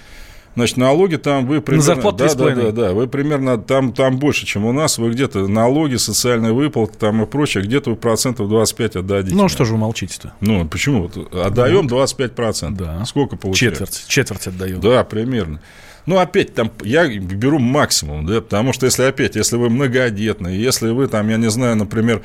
[0.55, 1.88] Значит, налоги там вы примерно...
[1.88, 4.99] На зарплату да, да, да, да, вы примерно там, там больше, чем у нас.
[4.99, 9.35] Вы где-то налоги, социальные выплаты там и прочее, где-то вы процентов 25 отдадите.
[9.35, 10.33] Ну, что же вы молчите-то?
[10.40, 11.11] Ну, почему?
[11.33, 12.87] Отдаем 25 процентов.
[12.87, 13.05] Да.
[13.05, 13.73] Сколько получаем?
[13.73, 14.05] Четверть.
[14.07, 14.81] Четверть отдаем.
[14.81, 15.61] Да, примерно.
[16.07, 20.90] Ну, опять там, я беру максимум, да, потому что если опять, если вы многодетные, если
[20.90, 22.23] вы там, я не знаю, например,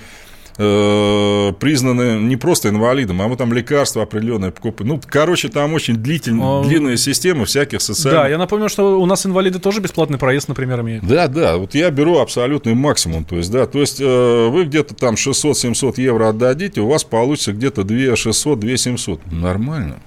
[0.59, 4.89] э, признаны не просто инвалидом, а мы там лекарства определенные покупаем.
[4.89, 8.23] Ну, короче, там очень длительная, длинная система всяких социальных...
[8.23, 11.07] Да, я напомню, что у нас инвалиды тоже бесплатный проезд, например, имеют.
[11.07, 14.93] Да, да, вот я беру абсолютный максимум, то есть, да, то есть э, вы где-то
[14.93, 19.31] там 600-700 евро отдадите, у вас получится где-то 2 600, 2 700.
[19.31, 19.99] Нормально.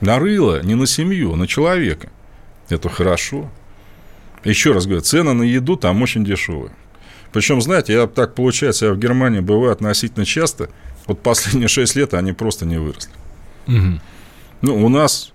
[0.00, 2.10] На рыло, не на семью, а на человека.
[2.68, 3.48] Это хорошо.
[4.44, 6.72] Еще раз говорю, цены на еду там очень дешевые.
[7.36, 10.70] Причем, знаете, я так получается, я в Германии бываю относительно часто.
[11.06, 13.12] Вот последние 6 лет они просто не выросли.
[13.68, 14.00] Угу.
[14.62, 15.34] Ну, у нас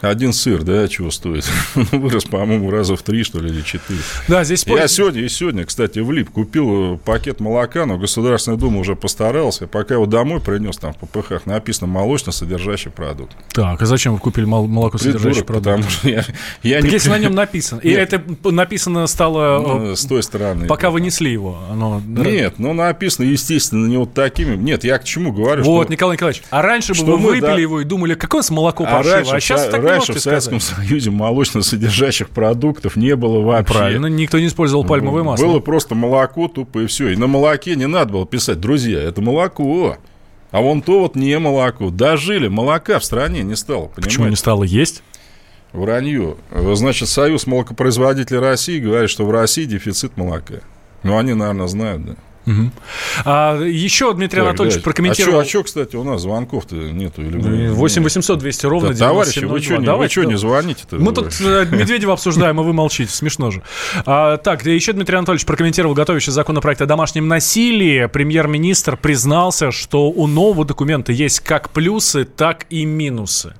[0.00, 1.48] один сыр, да, чего стоит?
[1.74, 4.00] Вырос, по-моему, раза в три, что ли, или четыре.
[4.28, 4.64] Да, здесь...
[4.66, 9.66] Я сегодня, и сегодня, кстати, влип, купил пакет молока, но Государственная Дума уже постарался.
[9.66, 13.36] Пока его домой принес, там в ППХ написано молочно содержащий продукт.
[13.52, 15.66] Так, а зачем вы купили молоко содержащий продукт?
[15.66, 16.24] потому что я,
[16.62, 16.90] я так не...
[16.90, 17.80] если на нем написано.
[17.80, 19.60] И это написано стало...
[19.60, 20.66] Ну, с той стороны.
[20.66, 21.58] Пока вы несли его.
[21.70, 22.02] Оно...
[22.06, 24.56] Нет, ну написано, естественно, не вот такими.
[24.56, 25.92] Нет, я к чему говорю, Вот, что...
[25.92, 27.58] Николай Николаевич, а раньше бы вы выпили да...
[27.58, 30.60] его и думали, какое нас молоко а паршивое, раньше, а сейчас так раньше в Советском
[30.60, 33.74] Союзе молочно-содержащих продуктов не было вообще.
[33.74, 35.46] Правильно, никто не использовал пальмовое масло.
[35.46, 37.10] Было просто молоко тупо и все.
[37.10, 39.96] И на молоке не надо было писать, друзья, это молоко.
[40.50, 41.90] А вон то вот не молоко.
[41.90, 44.02] Дожили, молока в стране не стало, понимаете?
[44.02, 45.02] Почему не стало есть?
[45.72, 46.36] Вранье.
[46.50, 50.60] Значит, Союз молокопроизводителей России говорит, что в России дефицит молока.
[51.02, 52.16] Ну, они, наверное, знают, да.
[52.46, 52.70] Угу.
[53.24, 54.82] А, еще Дмитрий так, Анатольевич да.
[54.82, 55.40] прокомментировал...
[55.40, 57.22] А что, а кстати, у нас звонков-то нету?
[57.22, 57.68] Или...
[57.68, 60.96] 8 800 200 ровно да, Товарищи, вы что, не, вы что не звоните-то?
[60.96, 63.12] Мы тут э, Медведева обсуждаем, а вы молчите.
[63.12, 63.62] Смешно же.
[64.04, 68.06] А, так, еще Дмитрий Анатольевич прокомментировал готовящий законопроект о домашнем насилии.
[68.06, 73.54] Премьер-министр признался, что у нового документа есть как плюсы, так и минусы.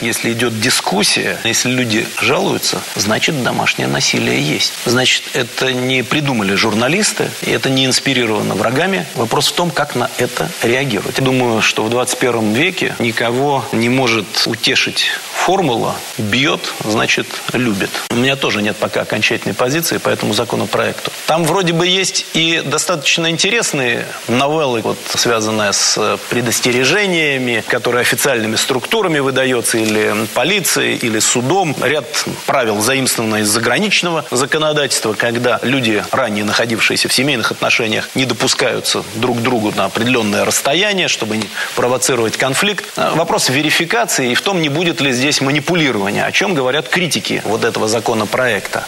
[0.00, 4.72] Если идет дискуссия, если люди жалуются, значит домашнее насилие есть.
[4.84, 9.06] Значит, это не придумали журналисты, и это не инспирировано врагами.
[9.14, 11.18] Вопрос в том, как на это реагировать.
[11.18, 17.90] Я думаю, что в 21 веке никого не может утешить формула «бьет, значит, любит».
[18.10, 21.10] У меня тоже нет пока окончательной позиции по этому законопроекту.
[21.26, 29.20] Там вроде бы есть и достаточно интересные новеллы, вот, связанные с предостережениями, которые официальными структурами
[29.20, 29.87] выдается или
[30.34, 31.74] полицией, или судом.
[31.82, 32.06] Ряд
[32.46, 39.38] правил заимствовано из заграничного законодательства, когда люди, ранее находившиеся в семейных отношениях, не допускаются друг
[39.38, 42.84] к другу на определенное расстояние, чтобы не провоцировать конфликт.
[42.96, 47.64] Вопрос верификации и в том, не будет ли здесь манипулирования, о чем говорят критики вот
[47.64, 48.84] этого законопроекта.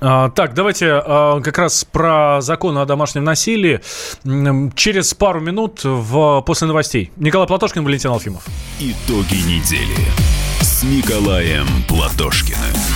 [0.00, 3.80] А, так, давайте а, как раз про закон о домашнем насилии
[4.74, 7.10] через пару минут в, после новостей.
[7.16, 8.44] Николай Платошкин, Валентин Алфимов.
[8.78, 9.96] Итоги недели
[10.60, 12.95] с Николаем Платошкиным.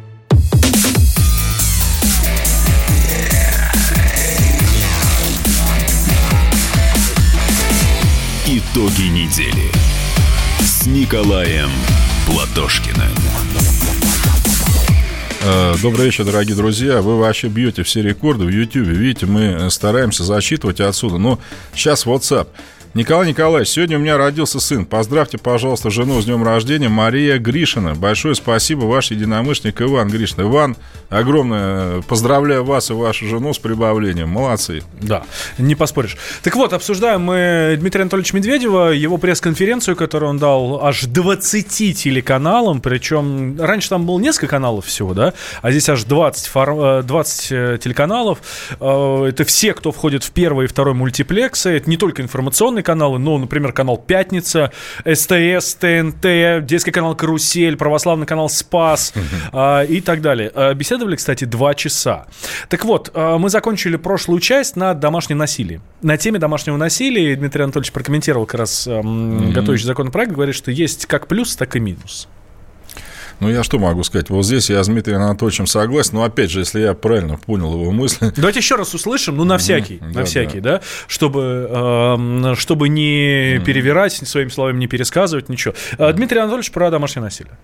[8.53, 9.71] Итоги недели
[10.59, 11.69] с Николаем
[12.27, 13.07] Платошкиным.
[15.41, 17.01] Э, добрый вечер, дорогие друзья.
[17.01, 18.87] Вы вообще бьете все рекорды в YouTube.
[18.87, 21.17] Видите, мы стараемся зачитывать отсюда.
[21.17, 21.39] Но
[21.73, 22.49] сейчас WhatsApp.
[22.93, 24.85] Николай Николаевич, сегодня у меня родился сын.
[24.85, 27.95] Поздравьте, пожалуйста, жену с днем рождения Мария Гришина.
[27.95, 30.41] Большое спасибо, ваш единомышленник Иван Гришин.
[30.41, 30.75] Иван,
[31.09, 34.27] огромное поздравляю вас и вашу жену с прибавлением.
[34.27, 34.83] Молодцы.
[34.99, 35.23] Да,
[35.57, 36.17] не поспоришь.
[36.43, 42.81] Так вот, обсуждаем мы Дмитрия Анатольевича Медведева, его пресс-конференцию, которую он дал аж 20 телеканалам,
[42.81, 47.03] причем раньше там было несколько каналов всего, да, а здесь аж 20, фор...
[47.03, 48.39] 20 э, э, телеканалов.
[48.81, 51.69] Э, это все, кто входит в первый и второй мультиплексы.
[51.69, 54.71] Это не только информационные телевизионные каналы, ну, например, канал «Пятница»,
[55.05, 59.13] СТС, ТНТ, детский канал «Карусель», православный канал «Спас»
[59.51, 60.51] э, и так далее.
[60.53, 62.25] А, беседовали, кстати, два часа.
[62.69, 65.81] Так вот, э, мы закончили прошлую часть на домашнем насилии.
[66.01, 69.51] На теме домашнего насилия Дмитрий Анатольевич прокомментировал как раз э, mm-hmm.
[69.53, 72.27] готовящий законопроект, говорит, что есть как плюс, так и минус.
[73.41, 74.29] Ну, я что могу сказать?
[74.29, 77.91] Вот здесь я с Дмитрием Анатольевичем согласен, но опять же, если я правильно понял его
[77.91, 78.31] мысли...
[78.37, 82.55] Давайте еще раз услышим, ну, на всякий, mm-hmm, на да, всякий, да, да чтобы, э,
[82.55, 83.65] чтобы не mm-hmm.
[83.65, 85.73] перевирать, своими словами не пересказывать, ничего.
[85.73, 86.13] Mm-hmm.
[86.13, 87.57] Дмитрий Анатольевич про домашнее насилие.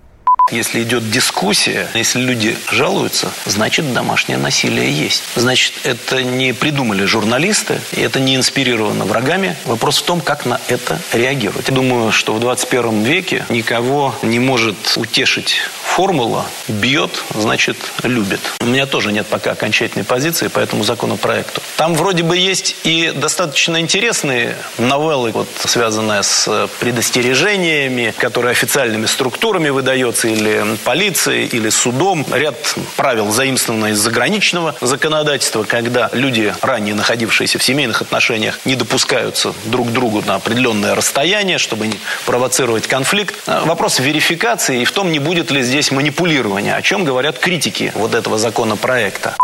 [0.51, 5.23] Если идет дискуссия, если люди жалуются, значит домашнее насилие есть.
[5.35, 9.57] Значит, это не придумали журналисты, и это не инспирировано врагами.
[9.65, 11.67] Вопрос в том, как на это реагировать.
[11.67, 15.57] Я думаю, что в 21 веке никого не может утешить
[15.97, 18.39] формула «бьет, значит, любит».
[18.61, 21.59] У меня тоже нет пока окончательной позиции по этому законопроекту.
[21.75, 29.69] Там вроде бы есть и достаточно интересные новеллы, вот, связанные с предостережениями, которые официальными структурами
[29.69, 32.27] выдается, или полицией, или судом.
[32.31, 39.51] Ряд правил заимствовано из заграничного законодательства, когда люди, ранее находившиеся в семейных отношениях, не допускаются
[39.65, 43.33] друг к другу на определенное расстояние, чтобы не провоцировать конфликт.
[43.47, 48.13] Вопрос верификации и в том, не будет ли здесь манипулирования, о чем говорят критики вот
[48.13, 49.35] этого законопроекта.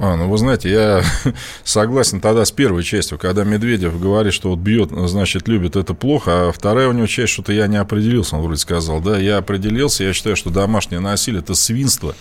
[0.00, 1.02] А, ну вы знаете, я
[1.64, 6.50] согласен тогда с первой частью, когда Медведев говорит, что вот бьет, значит, любит, это плохо,
[6.50, 10.04] а вторая у него часть, что-то я не определился, он вроде сказал, да, я определился,
[10.04, 12.14] я считаю, что домашнее насилие– это свинство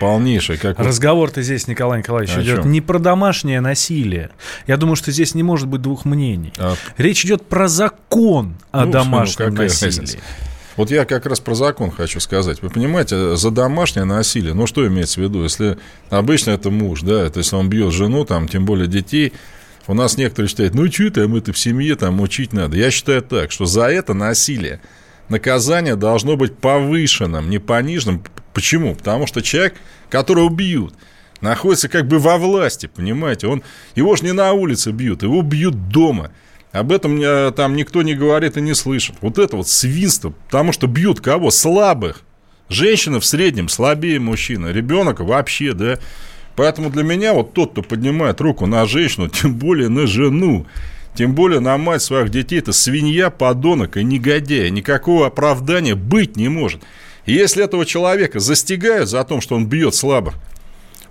[0.00, 0.56] полнейшее.
[0.56, 2.70] Как Разговор-то здесь, Николай Николаевич, О идет чем?
[2.70, 4.30] не про домашнее насилие.
[4.68, 6.52] Я думаю, что здесь не может быть двух мнений.
[6.58, 9.86] А- Речь идет про закон о Ну, домашнем ну, насилии.
[9.90, 10.18] разница?
[10.76, 12.62] Вот я как раз про закон хочу сказать.
[12.62, 15.42] Вы понимаете, за домашнее насилие, ну что имеется в виду?
[15.42, 19.32] Если обычно это муж, да, это если он бьет жену, там, тем более детей,
[19.86, 22.76] у нас некоторые считают, ну что там, это в семье, там, учить надо.
[22.76, 24.80] Я считаю так, что за это насилие
[25.28, 28.22] наказание должно быть повышенным, не пониженным.
[28.54, 28.94] Почему?
[28.94, 29.74] Потому что человек,
[30.08, 30.94] которого бьют,
[31.40, 33.46] находится как бы во власти, понимаете?
[33.48, 33.62] Он,
[33.94, 36.30] его же не на улице бьют, его бьют дома.
[36.72, 37.20] Об этом
[37.52, 39.16] там никто не говорит и не слышит.
[39.20, 41.50] Вот это вот свинство, потому что бьют кого?
[41.50, 42.22] Слабых.
[42.68, 45.98] Женщина в среднем слабее мужчины, ребенок вообще, да.
[46.56, 50.66] Поэтому для меня вот тот, кто поднимает руку на женщину, тем более на жену,
[51.14, 54.70] тем более на мать своих детей, это свинья, подонок и негодяй.
[54.70, 56.82] Никакого оправдания быть не может.
[57.26, 60.34] И если этого человека застигают за то, что он бьет слабых,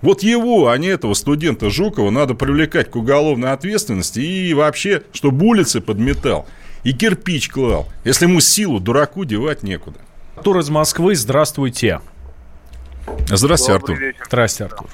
[0.02, 5.46] вот его, а не этого студента Жукова, надо привлекать к уголовной ответственности и вообще, чтобы
[5.46, 6.46] улицы подметал
[6.82, 7.88] и кирпич клал.
[8.04, 10.00] Если ему силу дураку девать некуда.
[10.36, 12.00] Артур из Москвы, здравствуйте.
[13.28, 13.96] Здравствуйте, Артур.
[13.98, 14.24] вечер.
[14.26, 14.88] Здрасте, Артур.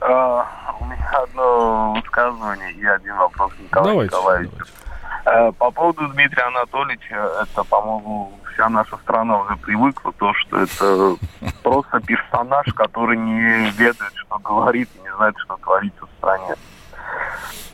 [0.00, 4.52] А, у меня одно высказывание и один вопрос Николаю Давайте, Николаевичу.
[4.58, 4.89] А,
[5.24, 11.16] по поводу Дмитрия Анатольевича, это, по-моему, вся наша страна уже привыкла, то, что это
[11.62, 16.54] просто персонаж, который не ведает, что говорит, и не знает, что творится в стране.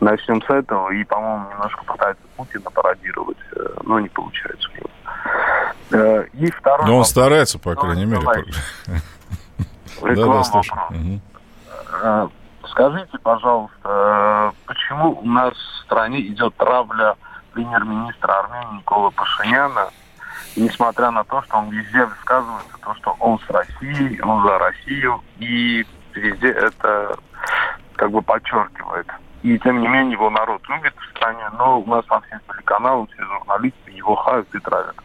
[0.01, 0.91] Начнем с этого.
[0.91, 4.91] И, по-моему, немножко пытается Путина пародировать, э, но не получается у него.
[5.93, 8.23] Э, И второй Но он старается, по крайней мере.
[10.03, 10.43] Да, да.
[12.03, 12.29] Э,
[12.71, 17.15] Скажите, пожалуйста, э, почему у нас в стране идет травля
[17.57, 19.89] премьер-министра Армении Никола Пашиняна,
[20.57, 25.23] несмотря на то, что он везде высказывается, то, что он с Россией, он за Россию,
[25.39, 27.17] и везде это
[27.97, 29.07] как бы подчеркивает.
[29.43, 33.07] И тем не менее его народ любит в стране, но у нас по всем телеканалам
[33.07, 34.97] все журналисты его хают и травят.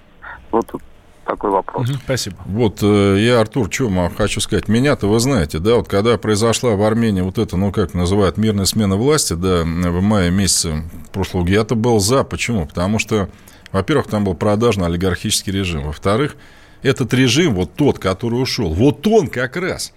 [0.52, 0.82] Вот тут
[1.26, 1.90] такой вопрос.
[2.04, 2.38] Спасибо.
[2.46, 4.68] Вот э, я, Артур, что вам хочу сказать.
[4.68, 8.66] Меня-то вы знаете, да, вот когда произошла в Армении вот это, ну, как называют, мирная
[8.66, 12.24] смена власти, да, в мае месяце прошлого года, я-то был за.
[12.24, 12.66] Почему?
[12.66, 13.30] Потому что,
[13.72, 15.84] во-первых, там был продажный олигархический режим.
[15.84, 16.36] Во-вторых,
[16.84, 19.94] этот режим, вот тот, который ушел, вот он как раз,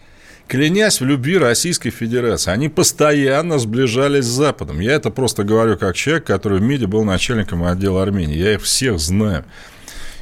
[0.47, 4.81] клянясь в любви Российской Федерации, они постоянно сближались с Западом.
[4.81, 8.37] Я это просто говорю как человек, который в МИДе был начальником отдела Армении.
[8.37, 9.45] Я их всех знаю.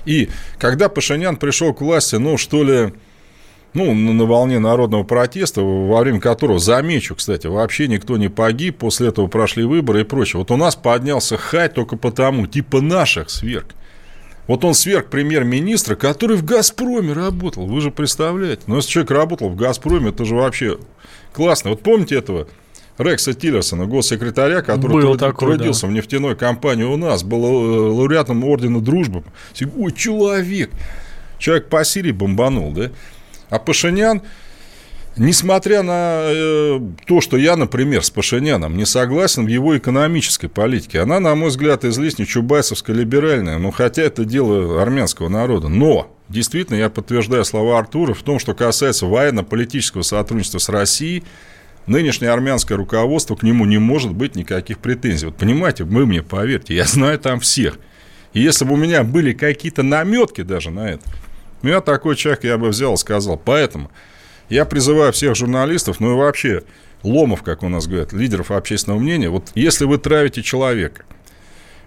[0.05, 2.93] И когда Пашинян пришел к власти, ну, что ли,
[3.75, 9.09] ну, на волне народного протеста, во время которого, замечу, кстати, вообще никто не погиб, после
[9.09, 10.39] этого прошли выборы и прочее.
[10.39, 13.75] Вот у нас поднялся хай только потому, типа наших сверг.
[14.49, 17.67] Вот он сверг премьер-министра, который в «Газпроме» работал.
[17.67, 18.63] Вы же представляете?
[18.67, 20.79] Ну, если человек работал в «Газпроме», это же вообще
[21.33, 21.71] классно.
[21.71, 22.49] Вот помните этого
[22.99, 28.45] Рекса Тиллерсона, госсекретаря, который Был такой, трудился в нефтяной компании у нас, был э, лауреатом
[28.45, 29.25] ордена дружбы.
[29.77, 30.71] Ой, человек!
[31.39, 32.91] Человек по Сирии бомбанул, да?
[33.49, 34.23] А Пашинян,
[35.17, 41.01] несмотря на э, то, что я, например, с Пашиняном не согласен в его экономической политике,
[41.01, 45.69] она, на мой взгляд, излишне чубайсовско-либеральная, ну, хотя это дело армянского народа.
[45.69, 51.25] Но, действительно, я подтверждаю слова Артура в том, что касается военно-политического сотрудничества с Россией,
[51.87, 55.27] нынешнее армянское руководство к нему не может быть никаких претензий.
[55.27, 57.79] Вот понимаете, вы мне поверьте, я знаю там всех.
[58.33, 61.05] И если бы у меня были какие-то наметки даже на это,
[61.63, 63.37] я такой человек, я бы взял и сказал.
[63.37, 63.91] Поэтому
[64.49, 66.63] я призываю всех журналистов, ну и вообще
[67.03, 71.05] ломов, как у нас говорят, лидеров общественного мнения, вот если вы травите человека,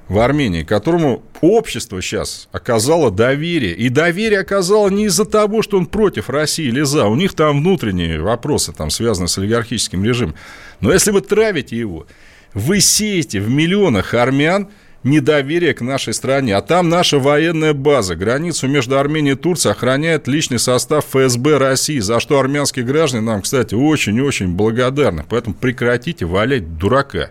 [0.07, 3.73] в Армении, которому общество сейчас оказало доверие.
[3.73, 7.07] И доверие оказало не из-за того, что он против России или за.
[7.07, 10.35] У них там внутренние вопросы, там, связанные с олигархическим режимом.
[10.79, 12.05] Но если вы травите его,
[12.53, 14.69] вы сеете в миллионах армян
[15.05, 16.55] недоверие к нашей стране.
[16.55, 18.15] А там наша военная база.
[18.15, 23.43] Границу между Арменией и Турцией охраняет личный состав ФСБ России, за что армянские граждане нам,
[23.43, 25.23] кстати, очень-очень благодарны.
[25.29, 27.29] Поэтому прекратите валять дурака.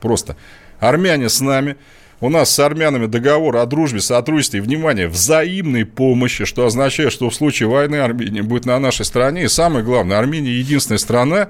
[0.00, 0.36] Просто
[0.78, 1.76] армяне с нами,
[2.20, 7.28] у нас с армянами договор о дружбе, сотрудничестве и, внимание, взаимной помощи, что означает, что
[7.28, 9.44] в случае войны Армения будет на нашей стороне.
[9.44, 11.48] И самое главное, Армения единственная страна,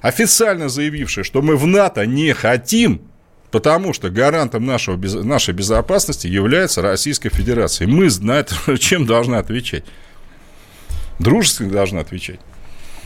[0.00, 3.02] официально заявившая, что мы в НАТО не хотим,
[3.50, 7.88] потому что гарантом нашего, нашей безопасности является Российская Федерация.
[7.88, 9.84] Мы на это чем должны отвечать?
[11.18, 12.38] Дружественно должны отвечать.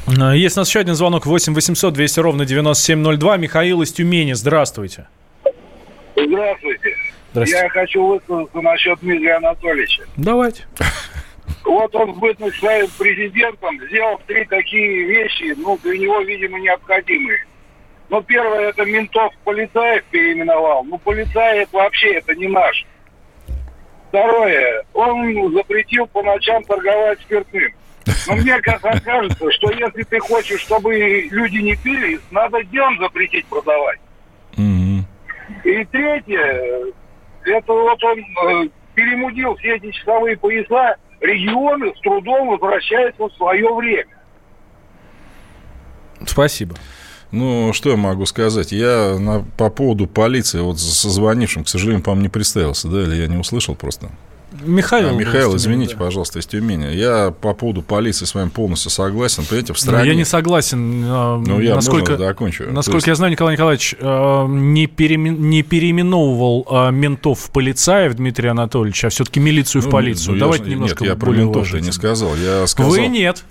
[0.06, 3.36] Есть у нас еще один звонок 8 800 200 ровно 9702.
[3.36, 4.32] Михаил из Тюмени.
[4.32, 5.06] Здравствуйте.
[6.30, 6.96] Здравствуйте.
[7.32, 7.64] Здравствуйте.
[7.64, 10.04] Я хочу высказаться насчет Дмитрия Анатольевича.
[10.16, 10.64] Давайте.
[11.64, 17.44] Вот он, бытность своим президентом, сделал три такие вещи, ну, для него, видимо, необходимые.
[18.08, 20.84] Ну, первое, это ментов полицаев переименовал.
[20.84, 22.86] Ну, полицаи это вообще, это не наш.
[24.08, 27.72] Второе, он запретил по ночам торговать спиртным.
[28.26, 30.96] Но мне кажется, что если ты хочешь, чтобы
[31.30, 34.00] люди не пили, надо днем запретить продавать.
[35.64, 36.92] И третье,
[37.44, 43.74] это вот он э, перемудил все эти часовые пояса, регионы с трудом возвращаются в свое
[43.74, 44.06] время.
[46.26, 46.76] Спасибо.
[47.30, 48.72] Ну, что я могу сказать?
[48.72, 53.16] Я на, по поводу полиции, вот со звонившим, к сожалению, по-моему, не представился, да, или
[53.16, 54.10] я не услышал просто?
[54.62, 55.10] Михаил.
[55.10, 56.04] А, Михаил, извините, да.
[56.04, 56.94] пожалуйста, из Тюмени.
[56.94, 59.44] Я по поводу полиции с вами полностью согласен.
[59.44, 59.98] Понимаете, в стране...
[59.98, 61.04] Но я не согласен.
[61.06, 62.64] А, ну, я насколько, закончу.
[62.70, 63.06] Насколько есть...
[63.08, 65.50] я знаю, Николай Николаевич а, не, переимен...
[65.50, 70.34] не переименовывал ментов в полицаев Дмитрий Анатольевич, а все-таки милицию ну, в полицию.
[70.34, 72.36] Ну, Давайте я, немножко Нет, я про ментов не сказал.
[72.36, 72.90] Я сказал...
[72.90, 73.44] Вы нет.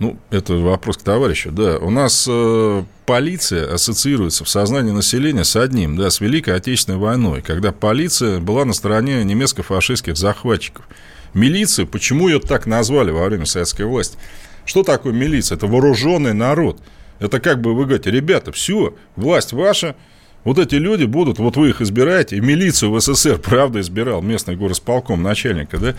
[0.00, 1.78] Ну, это вопрос к товарищу, да.
[1.78, 7.42] У нас э, полиция ассоциируется в сознании населения с одним, да, с Великой Отечественной войной,
[7.42, 10.84] когда полиция была на стороне немецко-фашистских захватчиков.
[11.32, 14.18] Милиция, почему ее так назвали во время советской власти?
[14.64, 15.56] Что такое милиция?
[15.56, 16.80] Это вооруженный народ.
[17.20, 19.94] Это как бы вы говорите, ребята, все, власть ваша,
[20.42, 24.56] вот эти люди будут, вот вы их избираете, и милицию в СССР, правда, избирал местный
[24.56, 25.94] горосполком начальника, да,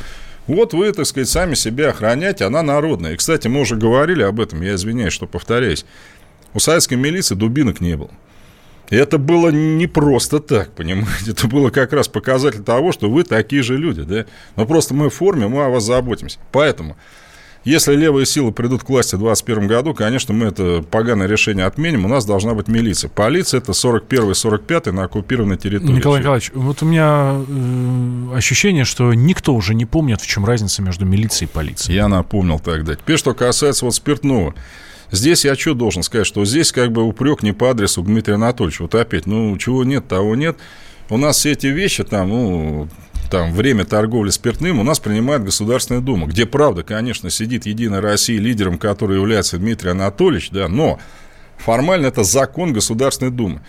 [0.47, 3.13] вот вы, так сказать, сами себя охраняете, она народная.
[3.13, 5.85] И, кстати, мы уже говорили об этом, я извиняюсь, что повторяюсь.
[6.53, 8.11] У советской милиции дубинок не было.
[8.89, 11.11] И это было не просто так, понимаете?
[11.31, 14.25] Это было как раз показатель того, что вы такие же люди, да?
[14.55, 16.37] Но просто мы в форме, мы о вас заботимся.
[16.51, 16.95] Поэтому
[17.65, 22.05] если левые силы придут к власти в 2021 году, конечно, мы это поганое решение отменим.
[22.05, 23.09] У нас должна быть милиция.
[23.09, 25.93] Полиция– это 41-45 на оккупированной территории.
[25.93, 30.83] Николай Николаевич, вот у меня э, ощущение, что никто уже не помнит, в чем разница
[30.83, 31.95] между милицией и полицией.
[31.95, 32.95] Я напомнил тогда.
[32.95, 34.53] Теперь, что касается вот спиртного.
[35.11, 38.83] Здесь я что должен сказать, что здесь как бы упрек не по адресу Дмитрия Анатольевича.
[38.83, 40.57] Вот опять, ну, чего нет, того нет.
[41.09, 42.89] У нас все эти вещи там, ну,
[43.29, 48.39] там, время торговли спиртным у нас принимает Государственная Дума, где, правда, конечно, сидит Единая Россия,
[48.39, 50.99] лидером которой является Дмитрий Анатольевич, да, но
[51.57, 53.61] формально это закон Государственной Думы.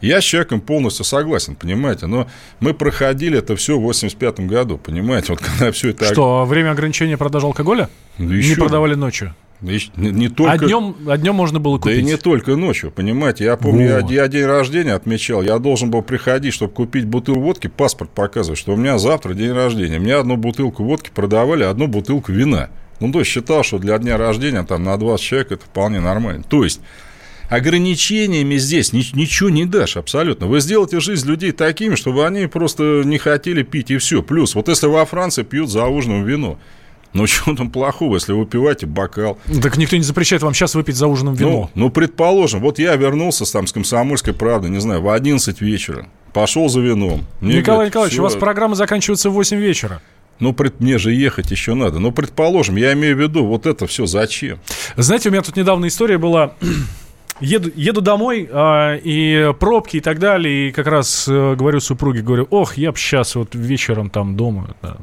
[0.00, 2.28] Я с человеком полностью согласен, понимаете, но
[2.60, 6.12] мы проходили это все в 85 году, понимаете, вот когда все это...
[6.12, 7.88] Что, время ограничения продажи алкоголя?
[8.16, 8.50] Ну, еще...
[8.50, 9.34] Не продавали ночью?
[9.60, 10.52] Не, не только...
[10.52, 11.94] а, днем, а днем можно было купить?
[11.96, 13.44] Да и не только ночью, понимаете.
[13.44, 17.66] Я помню, я, я день рождения отмечал, я должен был приходить, чтобы купить бутылку водки,
[17.66, 19.98] паспорт показывать, что у меня завтра день рождения.
[19.98, 22.70] Мне одну бутылку водки продавали, одну бутылку вина.
[23.00, 26.44] Ну, то есть считал, что для дня рождения там на 20 человек это вполне нормально.
[26.48, 26.80] То есть
[27.48, 30.46] ограничениями здесь ничего не дашь абсолютно.
[30.46, 34.22] Вы сделаете жизнь людей такими, чтобы они просто не хотели пить и все.
[34.22, 36.58] Плюс, вот если во Франции пьют за ужином вино,
[37.12, 39.38] ну, что там плохого, если вы выпиваете бокал?
[39.62, 41.70] Так никто не запрещает вам сейчас выпить за ужином вино.
[41.74, 46.06] Ну, ну предположим, вот я вернулся там с комсомольской правды, не знаю, в 11 вечера,
[46.32, 47.26] пошел за вином.
[47.40, 48.20] Мне Николай говорят, Николаевич, все...
[48.20, 50.02] у вас программа заканчивается в 8 вечера.
[50.40, 51.98] Ну, пред, мне же ехать еще надо.
[51.98, 54.60] Ну, предположим, я имею в виду, вот это все зачем?
[54.96, 56.54] Знаете, у меня тут недавно история была
[57.40, 62.22] еду, еду домой, а, и пробки и так далее, и как раз а, говорю супруге,
[62.22, 64.96] говорю, ох, я бы сейчас вот вечером там дома да,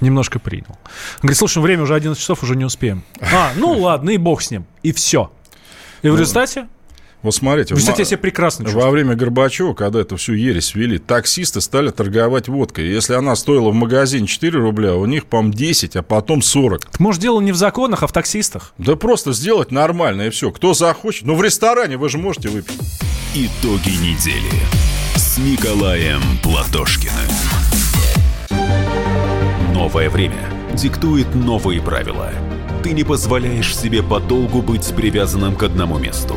[0.00, 0.66] немножко принял.
[0.68, 3.02] Он говорит, слушай, ну, время уже 11 часов, уже не успеем.
[3.20, 4.66] А, ну ладно, и бог с ним.
[4.82, 5.30] И все.
[6.02, 6.68] И в ну, результате
[7.24, 8.84] вот смотрите, Кстати, я себя прекрасно чувствую.
[8.84, 12.86] Во время Горбачева, когда это всю ересь ввели, таксисты стали торговать водкой.
[12.86, 16.84] Если она стоила в магазине 4 рубля, у них, по 10, а потом 40.
[16.84, 18.74] Так, может, дело не в законах, а в таксистах?
[18.76, 20.50] Да просто сделать нормально, и все.
[20.50, 21.24] Кто захочет.
[21.24, 22.78] Ну, в ресторане вы же можете выпить.
[23.34, 24.52] Итоги недели
[25.16, 27.14] с Николаем Платошкиным.
[29.72, 32.30] Новое время диктует новые правила.
[32.82, 36.36] Ты не позволяешь себе подолгу быть привязанным к одному месту.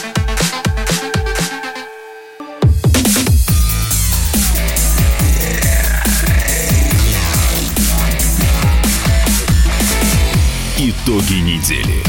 [11.11, 12.01] Итоги недели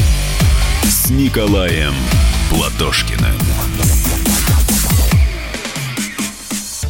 [0.83, 1.91] с Николаем
[2.49, 3.35] Платошкиным.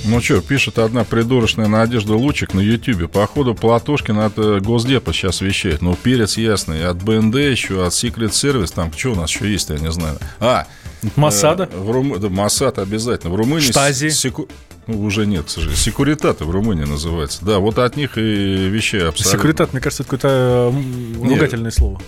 [0.05, 3.07] Ну что, пишет одна придурочная Надежда Лучик на Ютьюбе.
[3.07, 5.81] Походу, Платошкин от э, Госдепа сейчас вещает.
[5.81, 6.85] Ну, перец ясный.
[6.85, 8.71] От БНД еще, от Secret Service.
[8.75, 10.19] Там что у нас еще есть, я не знаю.
[10.39, 10.67] А,
[11.15, 11.67] Масада?
[11.73, 12.19] Э, в Рум...
[12.19, 13.33] да, Масад обязательно.
[13.33, 13.71] В Румынии...
[13.71, 14.09] Штази?
[14.09, 14.47] Секу...
[14.85, 15.77] Ну, уже нет, к сожалению.
[15.77, 17.43] Секуритаты в Румынии называется.
[17.45, 19.39] Да, вот от них и вещей абсолютно.
[19.39, 20.75] Секуритат, мне кажется, это какое-то
[21.21, 22.01] ругательное слово.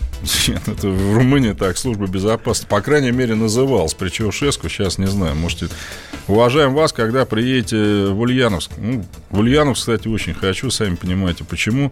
[0.48, 3.94] Нет, это в Румынии так служба безопасности, по крайней мере, называлась.
[3.94, 5.70] При Чаушеску, сейчас не знаю, можете...
[6.28, 8.72] Уважаем вас, когда приедете в Ульяновск.
[8.78, 11.92] Ну, в Ульяновск, кстати, очень хочу, сами понимаете, почему.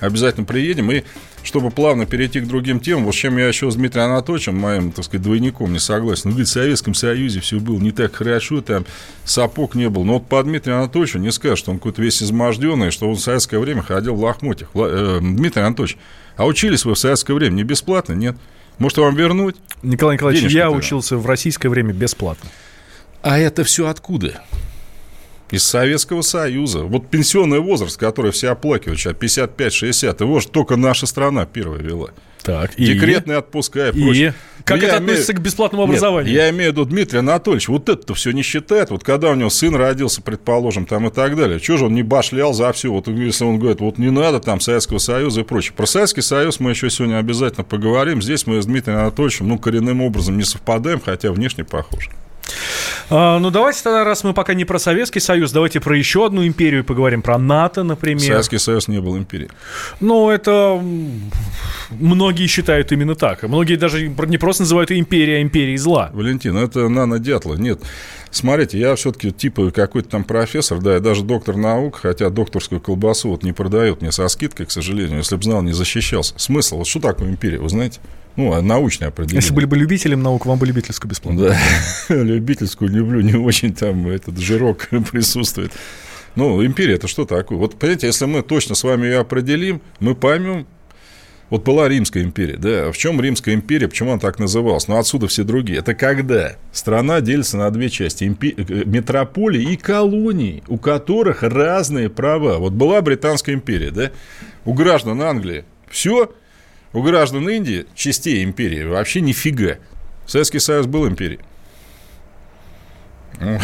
[0.00, 0.90] Обязательно приедем.
[0.92, 1.02] И
[1.42, 4.92] чтобы плавно перейти к другим темам, вот с чем я еще с Дмитрием Анатольевичем, моим,
[4.92, 6.22] так сказать, двойником не согласен.
[6.26, 8.84] Ну, говорит, в Советском Союзе все было не так хорошо, там
[9.24, 10.04] сапог не был.
[10.04, 13.20] Но вот по Дмитрию Анатольевичу не скажешь, что он какой-то весь изможденный, что он в
[13.20, 14.70] советское время ходил в лохмотьях.
[14.74, 15.96] Э, Дмитрий Анатольевич,
[16.36, 18.36] а учились вы в советское время не бесплатно, нет?
[18.78, 19.56] Может, вам вернуть?
[19.82, 20.70] Николай Николаевич, я Денежки-то.
[20.76, 22.48] учился в российское время бесплатно.
[23.22, 24.42] А это все откуда?
[25.50, 26.80] Из Советского Союза.
[26.80, 32.10] Вот пенсионный возраст, который все оплакивают сейчас, 55-60, его же только наша страна первая вела.
[32.42, 32.86] Так, и?
[32.86, 34.02] Декретные отпуска и И?
[34.02, 34.34] прочее.
[34.64, 36.34] Как Ну, это относится имею- к бесплатному Нет, образованию?
[36.34, 38.90] я имею в виду Дмитрий Анатольевич, вот это все не считает.
[38.90, 41.58] Вот когда у него сын родился, предположим, там и так далее.
[41.60, 42.90] Чего же он не башлял за все?
[42.92, 45.72] Вот если он говорит, вот не надо там Советского Союза и прочее.
[45.76, 48.20] Про Советский Союз мы еще сегодня обязательно поговорим.
[48.22, 52.10] Здесь мы с Дмитрием Анатольевичем, ну, коренным образом не совпадаем, хотя внешне похожи.
[53.10, 56.46] А, ну, давайте тогда, раз мы пока не про Советский Союз, давайте про еще одну
[56.46, 58.20] империю поговорим, про НАТО, например.
[58.20, 59.50] Советский Союз не был империей.
[60.00, 60.82] Ну, это
[61.90, 63.42] многие считают именно так.
[63.44, 66.10] Многие даже не просто называют ее империей, а империей зла.
[66.12, 67.54] Валентин, это нано-дятла.
[67.54, 67.80] Нет.
[68.30, 73.30] Смотрите, я все-таки типа какой-то там профессор, да, я даже доктор наук, хотя докторскую колбасу
[73.30, 75.18] вот не продают мне со скидкой, к сожалению.
[75.18, 76.34] Если бы знал, не защищался.
[76.36, 76.78] Смысл?
[76.78, 78.00] Вот что такое империя, вы знаете?
[78.36, 79.42] Ну, а научное определение.
[79.42, 81.48] Если были бы любителем наук, вам бы любительскую бесплатно.
[81.48, 81.58] Да,
[82.14, 85.72] любительскую люблю, не очень там этот жирок присутствует.
[86.36, 87.58] Ну, империя это что такое?
[87.58, 90.66] Вот, понимаете, если мы точно с вами ее определим, мы поймем,
[91.50, 94.86] вот была Римская империя, да, в чем Римская империя, почему она так называлась?
[94.86, 95.78] Ну, отсюда все другие.
[95.78, 102.10] Это когда страна делится на две части, импе- э, метрополии и колонии, у которых разные
[102.10, 102.58] права.
[102.58, 104.10] Вот была Британская империя, да,
[104.64, 106.30] у граждан Англии все,
[106.92, 109.78] у граждан Индии, частей империи, вообще нифига.
[110.26, 111.40] Советский Союз был империей.
[113.40, 113.58] Ну,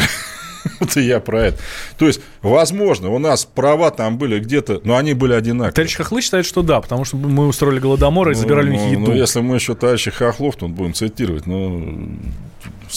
[0.79, 1.57] Вот и я про это.
[1.97, 5.73] То есть, возможно, у нас права там были где-то, но они были одинаковые.
[5.73, 8.91] Товарищ Хохлы считает, что да, потому что мы устроили голодомор и забирали у них ну,
[8.91, 9.11] еду.
[9.11, 12.09] ну, если мы еще товарища Хохлов тут будем цитировать, ну,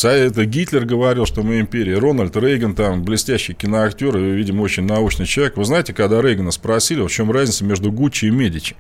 [0.03, 1.99] это Гитлер говорил, что мы империя.
[1.99, 5.57] Рональд Рейган, там, блестящий киноактер и, видимо, очень научный человек.
[5.57, 8.76] Вы знаете, когда Рейгана спросили, в чем разница между Гуччи и Медичи?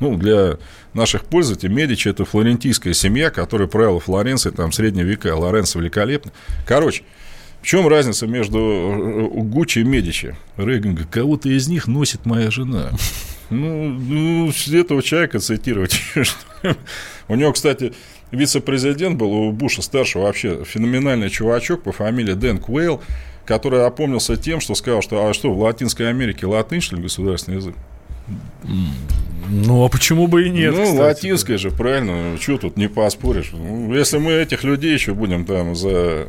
[0.00, 0.58] Ну, для
[0.92, 6.32] наших пользователей Медичи– это флорентийская семья, которая правила Флоренцией, там, средние века, Лоренцо великолепно.
[6.66, 7.04] Короче,
[7.62, 10.36] в чем разница между э, Гуччи и Медичи?
[10.56, 12.90] Рейган говорит, кого-то из них носит моя жена.
[13.48, 16.00] Ну, ну, этого человека цитировать.
[17.28, 17.94] У него, кстати,
[18.30, 23.00] вице-президент был у Буша старшего, вообще феноменальный чувачок по фамилии Дэн Куэйл,
[23.46, 27.58] который опомнился тем, что сказал, что а что, в Латинской Америке латынь, что ли, государственный
[27.58, 27.74] язык?
[29.48, 32.36] Ну, а почему бы и нет, ну, кстати, латинское же, правильно.
[32.40, 33.50] Что тут не поспоришь?
[33.52, 36.28] Ну, если мы этих людей еще будем там за...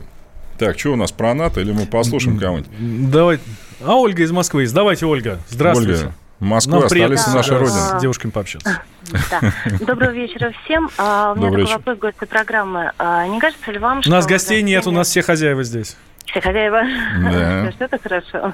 [0.57, 3.11] Так, что у нас про НАТО, или мы послушаем кого-нибудь?
[3.11, 3.39] Давай.
[3.83, 4.73] А Ольга из Москвы есть.
[4.73, 5.39] Давайте, Ольга.
[5.49, 5.93] Здравствуйте.
[5.93, 7.79] Ольга, Москва, Нам столица нашей да, Родины.
[7.79, 8.81] С девушками пообщаться.
[9.31, 9.53] Да.
[9.81, 10.89] Доброго вечера всем.
[10.97, 11.77] А, у меня Добрый такой вечер.
[11.77, 12.91] вопрос гостя программы.
[12.97, 14.11] А, не кажется ли вам, У что...
[14.11, 15.95] нас гостей нет, у нас все хозяева здесь.
[16.25, 16.81] Все хозяева?
[17.31, 17.71] Да.
[17.75, 18.53] Что это хорошо.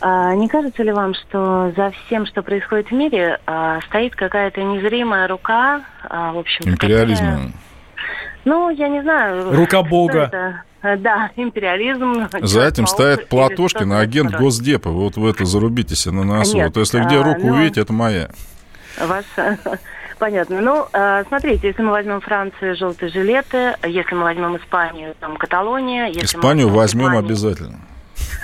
[0.00, 4.62] А, не кажется ли вам, что за всем, что происходит в мире, а, стоит какая-то
[4.62, 7.52] незримая рука, а, в общем Империализма.
[8.46, 9.54] Ну, я не знаю.
[9.54, 10.62] Рука Бога.
[10.82, 12.28] Э, Да, империализм.
[12.40, 14.34] За этим стоит Платошкин, агент.
[14.34, 14.88] Госдепа.
[14.88, 16.56] Вот в это зарубите себе на носу.
[16.56, 18.30] Нет, Вот если где руку ну- увидите, это моя.
[18.98, 19.26] Ваш...
[20.18, 20.60] Понятно.
[20.62, 20.86] Ну,
[21.28, 26.06] смотрите, если мы возьмем Францию, желтые жилеты, если мы возьмем Испанию, там Каталония.
[26.06, 27.80] Если Испанию мы возьмем Германию, обязательно.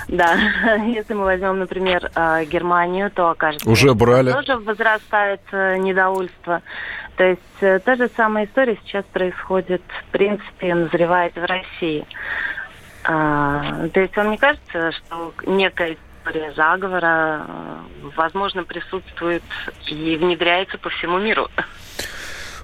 [0.07, 0.35] Да,
[0.85, 4.31] если мы возьмем, например, э, Германию, то окажется, Уже брали.
[4.31, 6.61] тоже возрастает э, недовольство.
[7.17, 12.05] То есть э, та же самая история сейчас происходит, в принципе, назревает в России.
[13.03, 19.43] А, то есть вам не кажется, что некая история заговора, э, возможно, присутствует
[19.87, 21.47] и внедряется по всему миру?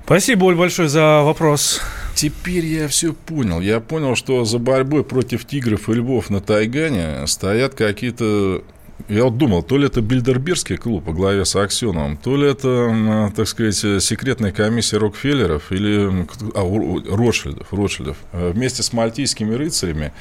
[0.06, 1.82] Спасибо, Оль, большое за вопрос.
[2.16, 3.60] Теперь я все понял.
[3.60, 8.64] Я понял, что за борьбой против тигров и львов на Тайгане стоят какие-то...
[9.10, 13.32] Я вот думал, то ли это Бильдербергский клуб по главе с Аксеновым, то ли это,
[13.36, 18.18] так сказать, секретная комиссия Рокфеллеров или а, Ротшильдов, Ротшильдов.
[18.32, 20.14] Э, Вместе с мальтийскими рыцарями,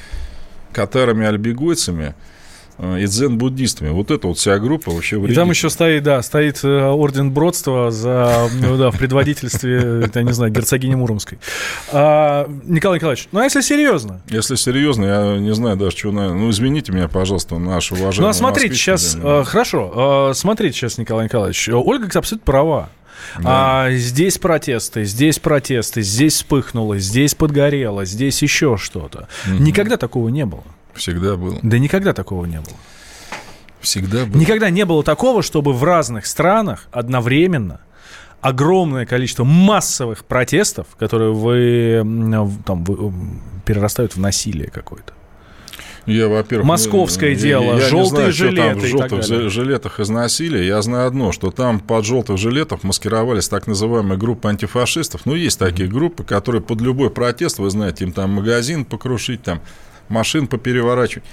[0.72, 2.14] катарами-альбегойцами
[2.78, 3.90] и дзен-буддистами.
[3.90, 5.46] Вот эта вот вся группа вообще И там вредит.
[5.54, 10.52] еще стоит, да, стоит э, орден Бродства за, ну, да, в предводительстве, я не знаю,
[10.52, 11.38] герцогини Муромской.
[11.92, 14.20] А, Николай Николаевич, ну а если серьезно?
[14.28, 16.10] Если серьезно, я не знаю даже, что...
[16.12, 20.34] на- Ну, извините меня, пожалуйста, наш уважаемый Ну, а смотрите, сейчас, да, э, хорошо, э,
[20.34, 22.88] смотрите сейчас, Николай Николаевич, э, Ольга абсолютно права.
[23.44, 29.28] А, здесь протесты, здесь протесты, здесь вспыхнуло, здесь подгорело, здесь еще что-то.
[29.46, 30.64] Никогда такого не было.
[30.94, 31.58] Всегда было.
[31.62, 32.76] Да никогда такого не было.
[33.80, 34.38] Всегда было.
[34.38, 37.80] Никогда не было такого, чтобы в разных странах одновременно
[38.40, 42.02] огромное количество массовых протестов, которые вы,
[42.64, 43.12] там, вы,
[43.64, 45.12] перерастают в насилие какое-то.
[46.06, 48.90] Я, во-первых, Московское я- дело, я не желтые знаю, что там жилеты в и так
[48.90, 49.26] желтых далее.
[49.26, 50.58] жилетах жилетах износили.
[50.64, 55.26] Я знаю одно, что там под желтых жилетов маскировались так называемые группы антифашистов.
[55.26, 59.60] Ну, есть такие группы, которые под любой протест, вы знаете, им там магазин покрушить, там
[60.08, 61.24] машин попереворачивать.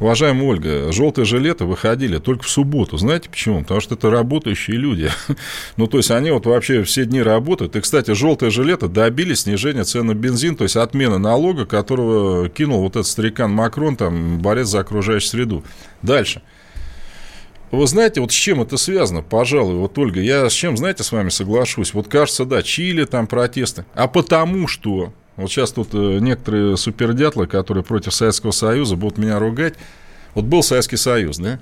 [0.00, 2.96] Уважаемая Ольга, желтые жилеты выходили только в субботу.
[2.96, 3.62] Знаете почему?
[3.62, 5.10] Потому что это работающие люди.
[5.76, 7.74] Ну, то есть они вот вообще все дни работают.
[7.76, 12.82] И, кстати, желтые жилеты добились снижения цен на бензин, то есть отмена налога, которого кинул
[12.82, 15.64] вот этот старикан Макрон, там, борец за окружающую среду.
[16.02, 16.42] Дальше.
[17.74, 21.10] Вы знаете, вот с чем это связано, пожалуй, вот, Ольга, я с чем, знаете, с
[21.10, 21.92] вами соглашусь.
[21.92, 23.84] Вот кажется, да, Чили, там протесты.
[23.94, 29.38] А потому что, вот сейчас тут э, некоторые супердятлы, которые против Советского Союза, будут меня
[29.38, 29.74] ругать.
[30.34, 31.58] Вот был Советский Союз, да?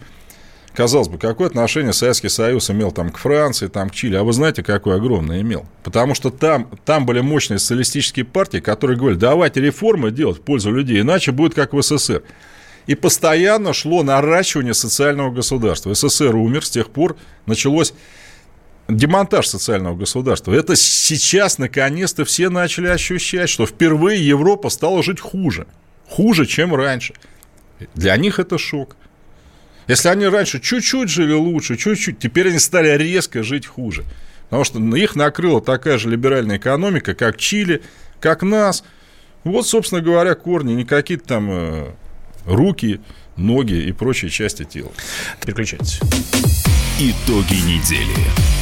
[0.75, 4.17] Казалось бы, какое отношение Советский Союз имел там к Франции, там к Чили?
[4.17, 5.67] А вы знаете, какое огромное имел?
[5.85, 10.73] Потому что там, там были мощные социалистические партии, которые говорили, давайте реформы делать в пользу
[10.73, 12.23] людей, иначе будет как в СССР.
[12.87, 15.95] И постоянно шло наращивание социального государства.
[15.95, 17.93] СССР умер, с тех пор началось
[18.89, 20.53] демонтаж социального государства.
[20.53, 25.67] Это сейчас, наконец-то, все начали ощущать, что впервые Европа стала жить хуже.
[26.09, 27.15] Хуже, чем раньше.
[27.95, 28.97] Для них это шок.
[29.89, 34.05] Если они раньше чуть-чуть жили лучше, чуть-чуть, теперь они стали резко жить хуже.
[34.45, 37.83] Потому что их накрыла такая же либеральная экономика, как Чили,
[38.21, 38.85] как нас.
[39.45, 41.91] Вот, собственно говоря, корни, не какие-то там э,
[42.45, 43.01] руки,
[43.37, 44.93] ноги и прочие части тела.
[45.45, 46.01] Переключайтесь.
[47.01, 48.62] Итоги недели